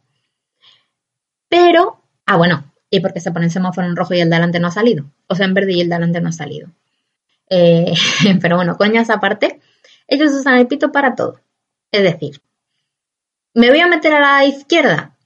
Pero, 1.48 2.00
ah, 2.26 2.36
bueno, 2.36 2.72
y 2.90 3.00
porque 3.00 3.18
se 3.18 3.32
pone 3.32 3.46
el 3.46 3.50
semáforo 3.50 3.88
en 3.88 3.96
rojo 3.96 4.14
y 4.14 4.20
el 4.20 4.30
de 4.30 4.36
delante 4.36 4.60
no 4.60 4.68
ha 4.68 4.70
salido. 4.70 5.06
O 5.26 5.34
sea, 5.34 5.46
en 5.46 5.54
verde 5.54 5.72
y 5.72 5.80
el 5.80 5.88
de 5.88 5.96
delante 5.96 6.20
no 6.20 6.28
ha 6.28 6.32
salido. 6.32 6.68
Eh, 7.48 7.92
pero 8.40 8.56
bueno, 8.56 8.76
coñas 8.76 9.10
aparte, 9.10 9.60
ellos 10.06 10.32
usan 10.32 10.58
el 10.58 10.66
pito 10.66 10.92
para 10.92 11.14
todo. 11.14 11.40
Es 11.90 12.02
decir, 12.02 12.40
me 13.54 13.70
voy 13.70 13.80
a 13.80 13.86
meter 13.86 14.12
a 14.14 14.20
la 14.20 14.44
izquierda, 14.44 15.16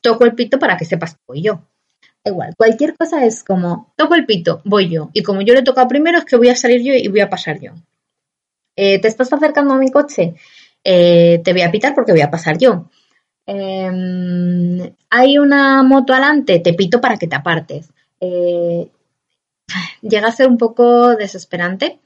toco 0.00 0.24
el 0.24 0.34
pito 0.34 0.58
para 0.58 0.76
que 0.76 0.84
sepas 0.84 1.14
que 1.14 1.20
voy 1.26 1.42
yo. 1.42 1.62
Igual, 2.24 2.54
cualquier 2.56 2.96
cosa 2.96 3.24
es 3.24 3.44
como, 3.44 3.92
toco 3.96 4.14
el 4.14 4.26
pito, 4.26 4.60
voy 4.64 4.88
yo. 4.88 5.10
Y 5.12 5.22
como 5.22 5.40
yo 5.42 5.54
le 5.54 5.62
toco 5.62 5.86
primero, 5.88 6.18
es 6.18 6.24
que 6.24 6.36
voy 6.36 6.48
a 6.48 6.56
salir 6.56 6.82
yo 6.82 6.94
y 6.94 7.08
voy 7.08 7.20
a 7.20 7.30
pasar 7.30 7.60
yo. 7.60 7.72
Eh, 8.76 9.00
te 9.00 9.08
estás 9.08 9.32
acercando 9.32 9.74
a 9.74 9.78
mi 9.78 9.90
coche, 9.90 10.34
eh, 10.84 11.40
te 11.42 11.52
voy 11.52 11.62
a 11.62 11.70
pitar 11.70 11.94
porque 11.94 12.12
voy 12.12 12.20
a 12.20 12.30
pasar 12.30 12.58
yo. 12.58 12.88
Em, 13.46 14.92
hay 15.10 15.38
una 15.38 15.82
moto 15.82 16.12
adelante, 16.12 16.60
te 16.60 16.74
pito 16.74 17.00
para 17.00 17.16
que 17.16 17.26
te 17.26 17.36
apartes. 17.36 17.90
Eh, 18.20 18.88
llega 20.02 20.28
a 20.28 20.32
ser 20.32 20.48
un 20.48 20.58
poco 20.58 21.16
desesperante, 21.16 22.00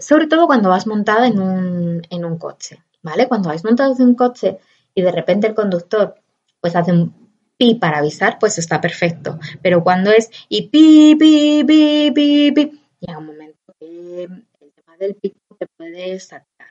sobre 0.00 0.26
todo 0.28 0.46
cuando 0.46 0.68
vas 0.68 0.86
montada 0.86 1.26
en 1.26 1.40
un, 1.40 2.02
en 2.08 2.24
un 2.24 2.38
coche, 2.38 2.82
¿vale? 3.02 3.26
Cuando 3.26 3.48
vais 3.48 3.64
montados 3.64 3.98
en 4.00 4.08
un 4.08 4.14
coche 4.14 4.58
y 4.94 5.02
de 5.02 5.12
repente 5.12 5.46
el 5.46 5.54
conductor 5.54 6.14
pues 6.60 6.76
hace 6.76 6.92
un 6.92 7.14
pi 7.56 7.74
para 7.74 7.98
avisar, 7.98 8.38
pues 8.38 8.58
está 8.58 8.80
perfecto. 8.80 9.38
Pero 9.62 9.82
cuando 9.82 10.10
es 10.10 10.30
y 10.48 10.68
pi, 10.68 11.16
pi, 11.18 11.64
pi, 11.64 12.12
pi, 12.14 12.52
pi, 12.52 12.80
llega 13.00 13.18
un 13.18 13.26
momento 13.26 13.74
que 13.78 14.24
el 14.24 14.72
tema 14.72 14.96
del 14.98 15.14
pi 15.14 15.34
te 15.58 15.66
puede 15.76 16.18
saltar. 16.20 16.68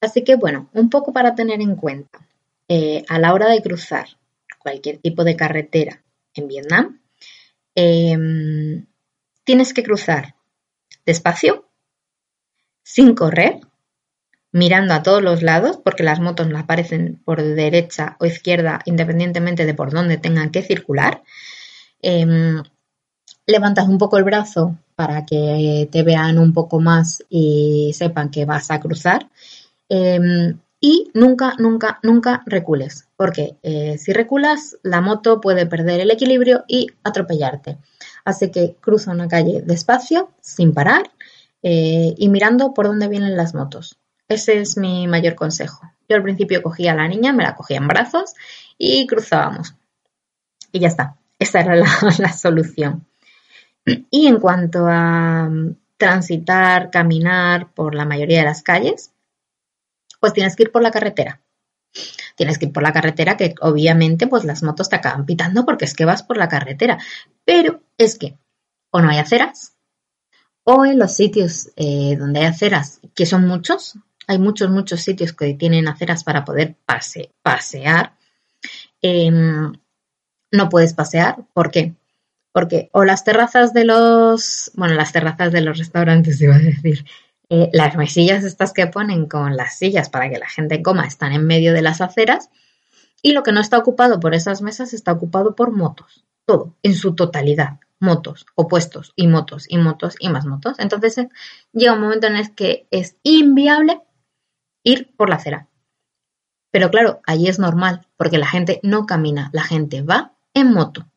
Así 0.00 0.22
que 0.22 0.36
bueno, 0.36 0.68
un 0.74 0.90
poco 0.90 1.12
para 1.12 1.34
tener 1.34 1.60
en 1.60 1.76
cuenta. 1.76 2.20
Eh, 2.68 3.04
a 3.08 3.18
la 3.18 3.32
hora 3.32 3.48
de 3.48 3.62
cruzar 3.62 4.06
cualquier 4.58 4.98
tipo 4.98 5.24
de 5.24 5.36
carretera 5.36 6.02
en 6.34 6.48
Vietnam, 6.48 6.97
em, 7.80 8.86
tienes 9.44 9.72
que 9.72 9.84
cruzar 9.84 10.34
despacio, 11.06 11.70
sin 12.82 13.14
correr, 13.14 13.60
mirando 14.50 14.94
a 14.94 15.02
todos 15.04 15.22
los 15.22 15.42
lados, 15.42 15.78
porque 15.84 16.02
las 16.02 16.18
motos 16.18 16.48
no 16.48 16.58
aparecen 16.58 17.22
por 17.24 17.40
derecha 17.40 18.16
o 18.18 18.26
izquierda, 18.26 18.80
independientemente 18.84 19.64
de 19.64 19.74
por 19.74 19.92
dónde 19.92 20.16
tengan 20.16 20.50
que 20.50 20.62
circular. 20.62 21.22
Em, 22.02 22.62
levantas 23.46 23.86
un 23.88 23.98
poco 23.98 24.18
el 24.18 24.24
brazo 24.24 24.76
para 24.96 25.24
que 25.24 25.88
te 25.92 26.02
vean 26.02 26.38
un 26.38 26.52
poco 26.52 26.80
más 26.80 27.22
y 27.28 27.92
sepan 27.94 28.30
que 28.30 28.44
vas 28.44 28.72
a 28.72 28.80
cruzar. 28.80 29.30
Em, 29.88 30.58
y 30.80 31.10
nunca, 31.14 31.54
nunca, 31.58 31.98
nunca 32.02 32.42
recules, 32.46 33.08
porque 33.16 33.56
eh, 33.62 33.98
si 33.98 34.12
reculas, 34.12 34.76
la 34.82 35.00
moto 35.00 35.40
puede 35.40 35.66
perder 35.66 36.00
el 36.00 36.10
equilibrio 36.10 36.64
y 36.68 36.88
atropellarte. 37.02 37.78
Así 38.24 38.50
que 38.50 38.76
cruza 38.80 39.10
una 39.10 39.28
calle 39.28 39.62
despacio, 39.62 40.30
sin 40.40 40.74
parar 40.74 41.10
eh, 41.62 42.14
y 42.16 42.28
mirando 42.28 42.74
por 42.74 42.86
dónde 42.86 43.08
vienen 43.08 43.36
las 43.36 43.54
motos. 43.54 43.98
Ese 44.28 44.60
es 44.60 44.76
mi 44.76 45.08
mayor 45.08 45.34
consejo. 45.34 45.90
Yo 46.08 46.16
al 46.16 46.22
principio 46.22 46.62
cogía 46.62 46.92
a 46.92 46.96
la 46.96 47.08
niña, 47.08 47.32
me 47.32 47.42
la 47.42 47.56
cogía 47.56 47.78
en 47.78 47.88
brazos 47.88 48.34
y 48.76 49.06
cruzábamos. 49.06 49.74
Y 50.70 50.80
ya 50.80 50.88
está. 50.88 51.16
Esa 51.38 51.60
era 51.60 51.74
la 52.18 52.32
solución. 52.32 53.06
Y 54.10 54.26
en 54.26 54.38
cuanto 54.38 54.86
a 54.86 55.48
mm, 55.48 55.76
transitar, 55.96 56.90
caminar 56.90 57.72
por 57.72 57.94
la 57.94 58.04
mayoría 58.04 58.40
de 58.40 58.44
las 58.44 58.62
calles, 58.62 59.12
pues 60.20 60.32
tienes 60.32 60.56
que 60.56 60.64
ir 60.64 60.72
por 60.72 60.82
la 60.82 60.90
carretera. 60.90 61.42
Tienes 62.36 62.58
que 62.58 62.66
ir 62.66 62.72
por 62.72 62.82
la 62.82 62.92
carretera 62.92 63.36
que 63.36 63.54
obviamente 63.60 64.26
pues 64.26 64.44
las 64.44 64.62
motos 64.62 64.88
te 64.88 64.96
acaban 64.96 65.26
pitando 65.26 65.64
porque 65.64 65.84
es 65.84 65.94
que 65.94 66.04
vas 66.04 66.22
por 66.22 66.36
la 66.36 66.48
carretera. 66.48 66.98
Pero 67.44 67.82
es 67.96 68.18
que 68.18 68.38
o 68.90 69.00
no 69.00 69.10
hay 69.10 69.18
aceras 69.18 69.78
o 70.70 70.84
en 70.84 70.98
los 70.98 71.14
sitios 71.14 71.70
eh, 71.76 72.14
donde 72.18 72.40
hay 72.40 72.46
aceras, 72.46 73.00
que 73.14 73.24
son 73.24 73.48
muchos, 73.48 73.94
hay 74.26 74.38
muchos, 74.38 74.68
muchos 74.68 75.00
sitios 75.00 75.32
que 75.32 75.54
tienen 75.54 75.88
aceras 75.88 76.24
para 76.24 76.44
poder 76.44 76.76
pasear, 76.84 78.12
em, 79.00 79.72
no 80.52 80.68
puedes 80.68 80.92
pasear. 80.92 81.36
¿Por 81.54 81.70
qué? 81.70 81.94
Porque 82.52 82.90
o 82.92 83.04
las 83.04 83.24
terrazas 83.24 83.72
de 83.72 83.86
los, 83.86 84.70
bueno, 84.74 84.92
las 84.94 85.12
terrazas 85.12 85.52
de 85.52 85.62
los 85.62 85.78
restaurantes, 85.78 86.38
iba 86.42 86.56
a 86.56 86.58
decir, 86.58 87.06
eh, 87.50 87.70
las 87.72 87.96
mesillas 87.96 88.44
estas 88.44 88.72
que 88.72 88.86
ponen 88.86 89.26
con 89.26 89.56
las 89.56 89.78
sillas 89.78 90.10
para 90.10 90.28
que 90.28 90.38
la 90.38 90.48
gente 90.48 90.82
coma 90.82 91.06
están 91.06 91.32
en 91.32 91.46
medio 91.46 91.72
de 91.72 91.82
las 91.82 92.00
aceras 92.00 92.50
y 93.22 93.32
lo 93.32 93.42
que 93.42 93.52
no 93.52 93.60
está 93.60 93.78
ocupado 93.78 94.20
por 94.20 94.34
esas 94.34 94.62
mesas 94.62 94.92
está 94.92 95.12
ocupado 95.12 95.54
por 95.54 95.72
motos, 95.72 96.24
todo, 96.44 96.76
en 96.82 96.94
su 96.94 97.14
totalidad, 97.14 97.80
motos, 98.00 98.46
opuestos 98.54 99.12
y 99.16 99.26
motos 99.26 99.66
y 99.68 99.78
motos 99.78 100.16
y 100.18 100.28
más 100.28 100.46
motos. 100.46 100.78
Entonces 100.78 101.18
eh, 101.18 101.28
llega 101.72 101.94
un 101.94 102.00
momento 102.00 102.26
en 102.26 102.36
el 102.36 102.54
que 102.54 102.86
es 102.90 103.16
inviable 103.22 104.00
ir 104.84 105.14
por 105.16 105.30
la 105.30 105.36
acera. 105.36 105.68
Pero 106.70 106.90
claro, 106.90 107.20
allí 107.26 107.48
es 107.48 107.58
normal 107.58 108.06
porque 108.16 108.38
la 108.38 108.46
gente 108.46 108.80
no 108.82 109.06
camina, 109.06 109.50
la 109.52 109.62
gente 109.62 110.02
va 110.02 110.34
en 110.54 110.72
moto. 110.72 111.08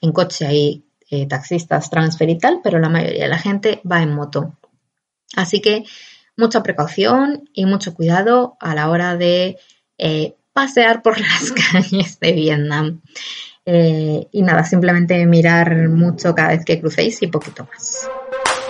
En 0.00 0.12
coche 0.12 0.46
hay 0.46 0.84
eh, 1.10 1.26
taxistas 1.26 1.90
transfer 1.90 2.28
y 2.28 2.38
tal, 2.38 2.60
pero 2.62 2.78
la 2.78 2.88
mayoría 2.88 3.24
de 3.24 3.28
la 3.28 3.38
gente 3.38 3.80
va 3.90 4.02
en 4.02 4.14
moto. 4.14 4.58
Así 5.36 5.60
que 5.60 5.84
mucha 6.36 6.62
precaución 6.62 7.48
y 7.52 7.66
mucho 7.66 7.94
cuidado 7.94 8.56
a 8.60 8.74
la 8.74 8.88
hora 8.90 9.16
de 9.16 9.58
eh, 9.98 10.34
pasear 10.52 11.02
por 11.02 11.18
las 11.20 11.52
calles 11.52 12.18
de 12.20 12.32
Vietnam. 12.32 13.00
Eh, 13.66 14.28
y 14.30 14.42
nada, 14.42 14.64
simplemente 14.64 15.24
mirar 15.26 15.88
mucho 15.88 16.34
cada 16.34 16.48
vez 16.48 16.64
que 16.64 16.80
crucéis 16.80 17.22
y 17.22 17.28
poquito 17.28 17.66
más. 17.70 18.08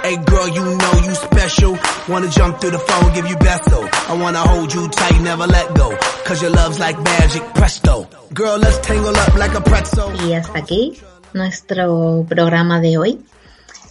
Hey 0.05 0.19
girl, 0.27 0.47
you 0.49 0.63
know 0.63 0.93
you 1.07 1.15
special. 1.15 1.79
Wanna 2.09 2.29
jump 2.29 2.61
through 2.61 2.73
the 2.73 2.79
phone, 2.79 3.11
give 3.15 3.27
you 3.27 3.37
beso. 3.39 3.89
I 4.07 4.13
wanna 4.13 4.41
hold 4.41 4.73
you 4.75 4.87
tight, 4.91 5.19
never 5.23 5.47
let 5.47 5.75
go. 5.75 5.97
Cause 6.27 6.43
your 6.43 6.51
love's 6.53 6.79
like 6.79 7.01
magic, 7.03 7.43
presto. 7.55 8.07
Girl, 8.35 8.59
let's 8.59 8.79
tangle 8.81 9.17
up 9.17 9.35
like 9.35 9.55
a 9.55 9.63
pretzel. 9.63 10.13
Y 10.29 10.35
hasta 10.35 10.59
aquí 10.59 11.01
nuestro 11.33 12.27
programa 12.29 12.81
de 12.81 12.99
hoy. 12.99 13.19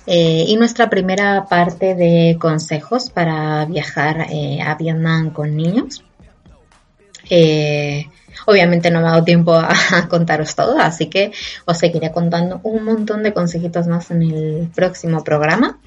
Eh, 0.06 0.44
y 0.48 0.58
nuestra 0.58 0.90
primera 0.90 1.46
parte 1.46 1.96
de 1.96 2.36
consejos 2.40 3.10
para 3.10 3.64
viajar 3.66 4.28
eh, 4.30 4.62
a 4.62 4.76
Vietnam 4.76 5.32
con 5.32 5.56
niños. 5.56 6.04
Eh, 7.30 8.08
obviamente 8.46 8.92
no 8.92 9.00
me 9.00 9.08
ha 9.08 9.12
dado 9.12 9.24
tiempo 9.24 9.54
a, 9.54 9.74
a, 9.94 10.10
contaros 10.10 10.56
todo, 10.56 10.78
así 10.80 11.10
que 11.10 11.32
os 11.66 11.78
seguiré 11.78 12.12
contando 12.12 12.60
un 12.64 12.84
montón 12.84 13.24
de 13.24 13.34
consejitos 13.34 13.88
más 13.88 14.12
en 14.12 14.24
el 14.24 14.70
próximo 14.76 15.24
programa. 15.24 15.80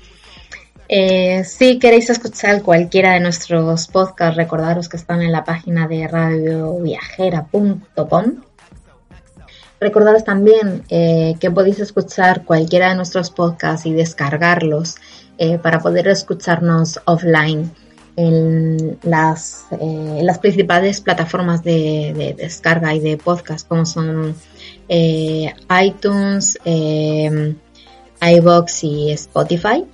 Si 0.88 1.81
queréis 1.81 2.09
escuchar 2.11 2.62
cualquiera 2.62 3.14
de 3.14 3.20
nuestros 3.20 3.88
podcasts, 3.88 4.37
recordaros 4.37 4.88
que 4.88 4.96
están 4.96 5.20
en 5.20 5.33
la 5.33 5.44
página 5.44 5.88
de 5.88 6.07
radioviajera.com. 6.07 8.45
Recordaros 9.80 10.24
también 10.24 10.84
eh, 10.88 11.34
que 11.38 11.50
podéis 11.50 11.80
escuchar 11.80 12.44
cualquiera 12.44 12.88
de 12.90 12.96
nuestros 12.96 13.30
podcasts 13.30 13.86
y 13.86 13.92
descargarlos 13.92 14.96
eh, 15.38 15.58
para 15.58 15.80
poder 15.80 16.08
escucharnos 16.08 17.00
offline 17.04 17.70
en 18.16 18.98
las, 19.02 19.66
las 19.70 20.38
principales 20.38 21.02
plataformas 21.02 21.62
de, 21.62 22.14
de, 22.16 22.32
descarga 22.32 22.94
y 22.94 23.00
de 23.00 23.18
podcast 23.18 23.68
como 23.68 23.84
son 23.84 24.34
iTunes, 24.88 26.58
iBox 28.20 28.84
y 28.84 29.10
Spotify. 29.12 29.84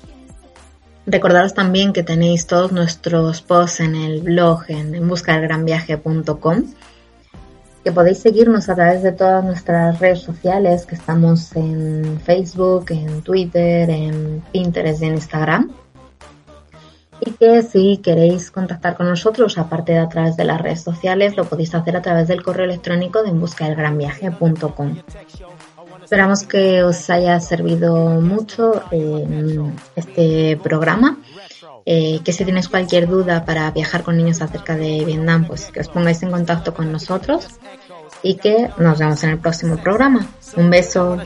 Recordaros 1.06 1.54
también 1.54 1.92
que 1.92 2.04
tenéis 2.04 2.46
todos 2.46 2.70
nuestros 2.70 3.42
posts 3.42 3.80
en 3.80 3.96
el 3.96 4.20
blog 4.22 4.64
en, 4.68 5.08
buscargranviaje.com 5.08 6.64
que 7.84 7.92
podéis 7.92 8.18
seguirnos 8.18 8.68
a 8.68 8.74
través 8.74 9.02
de 9.02 9.12
todas 9.12 9.44
nuestras 9.44 9.98
redes 9.98 10.20
sociales, 10.20 10.86
que 10.86 10.94
estamos 10.94 11.54
en 11.56 12.20
Facebook, 12.20 12.86
en 12.90 13.22
Twitter, 13.22 13.90
en 13.90 14.42
Pinterest 14.52 15.02
y 15.02 15.06
en 15.06 15.14
Instagram. 15.14 15.70
Y 17.20 17.30
que 17.32 17.62
si 17.62 17.98
queréis 17.98 18.50
contactar 18.50 18.96
con 18.96 19.08
nosotros, 19.08 19.58
aparte 19.58 19.92
de 19.92 19.98
a 19.98 20.08
través 20.08 20.36
de 20.36 20.44
las 20.44 20.60
redes 20.60 20.82
sociales, 20.82 21.36
lo 21.36 21.44
podéis 21.44 21.74
hacer 21.74 21.96
a 21.96 22.02
través 22.02 22.28
del 22.28 22.42
correo 22.42 22.64
electrónico 22.64 23.22
de 23.22 23.30
enbuscadelgranviaje.com. 23.30 24.96
Esperamos 26.02 26.42
que 26.42 26.82
os 26.82 27.08
haya 27.10 27.40
servido 27.40 28.20
mucho 28.20 28.82
este 29.96 30.58
programa. 30.62 31.18
Eh, 31.84 32.20
que 32.24 32.32
si 32.32 32.44
tenéis 32.44 32.68
cualquier 32.68 33.08
duda 33.08 33.44
para 33.44 33.70
viajar 33.72 34.02
con 34.02 34.16
niños 34.16 34.40
acerca 34.40 34.76
de 34.76 35.04
Vietnam, 35.04 35.46
pues 35.46 35.72
que 35.72 35.80
os 35.80 35.88
pongáis 35.88 36.22
en 36.22 36.30
contacto 36.30 36.74
con 36.74 36.92
nosotros 36.92 37.58
y 38.22 38.36
que 38.36 38.70
nos 38.78 38.98
vemos 38.98 39.22
en 39.24 39.30
el 39.30 39.38
próximo 39.38 39.76
programa. 39.76 40.26
Un 40.56 40.70
beso. 40.70 41.18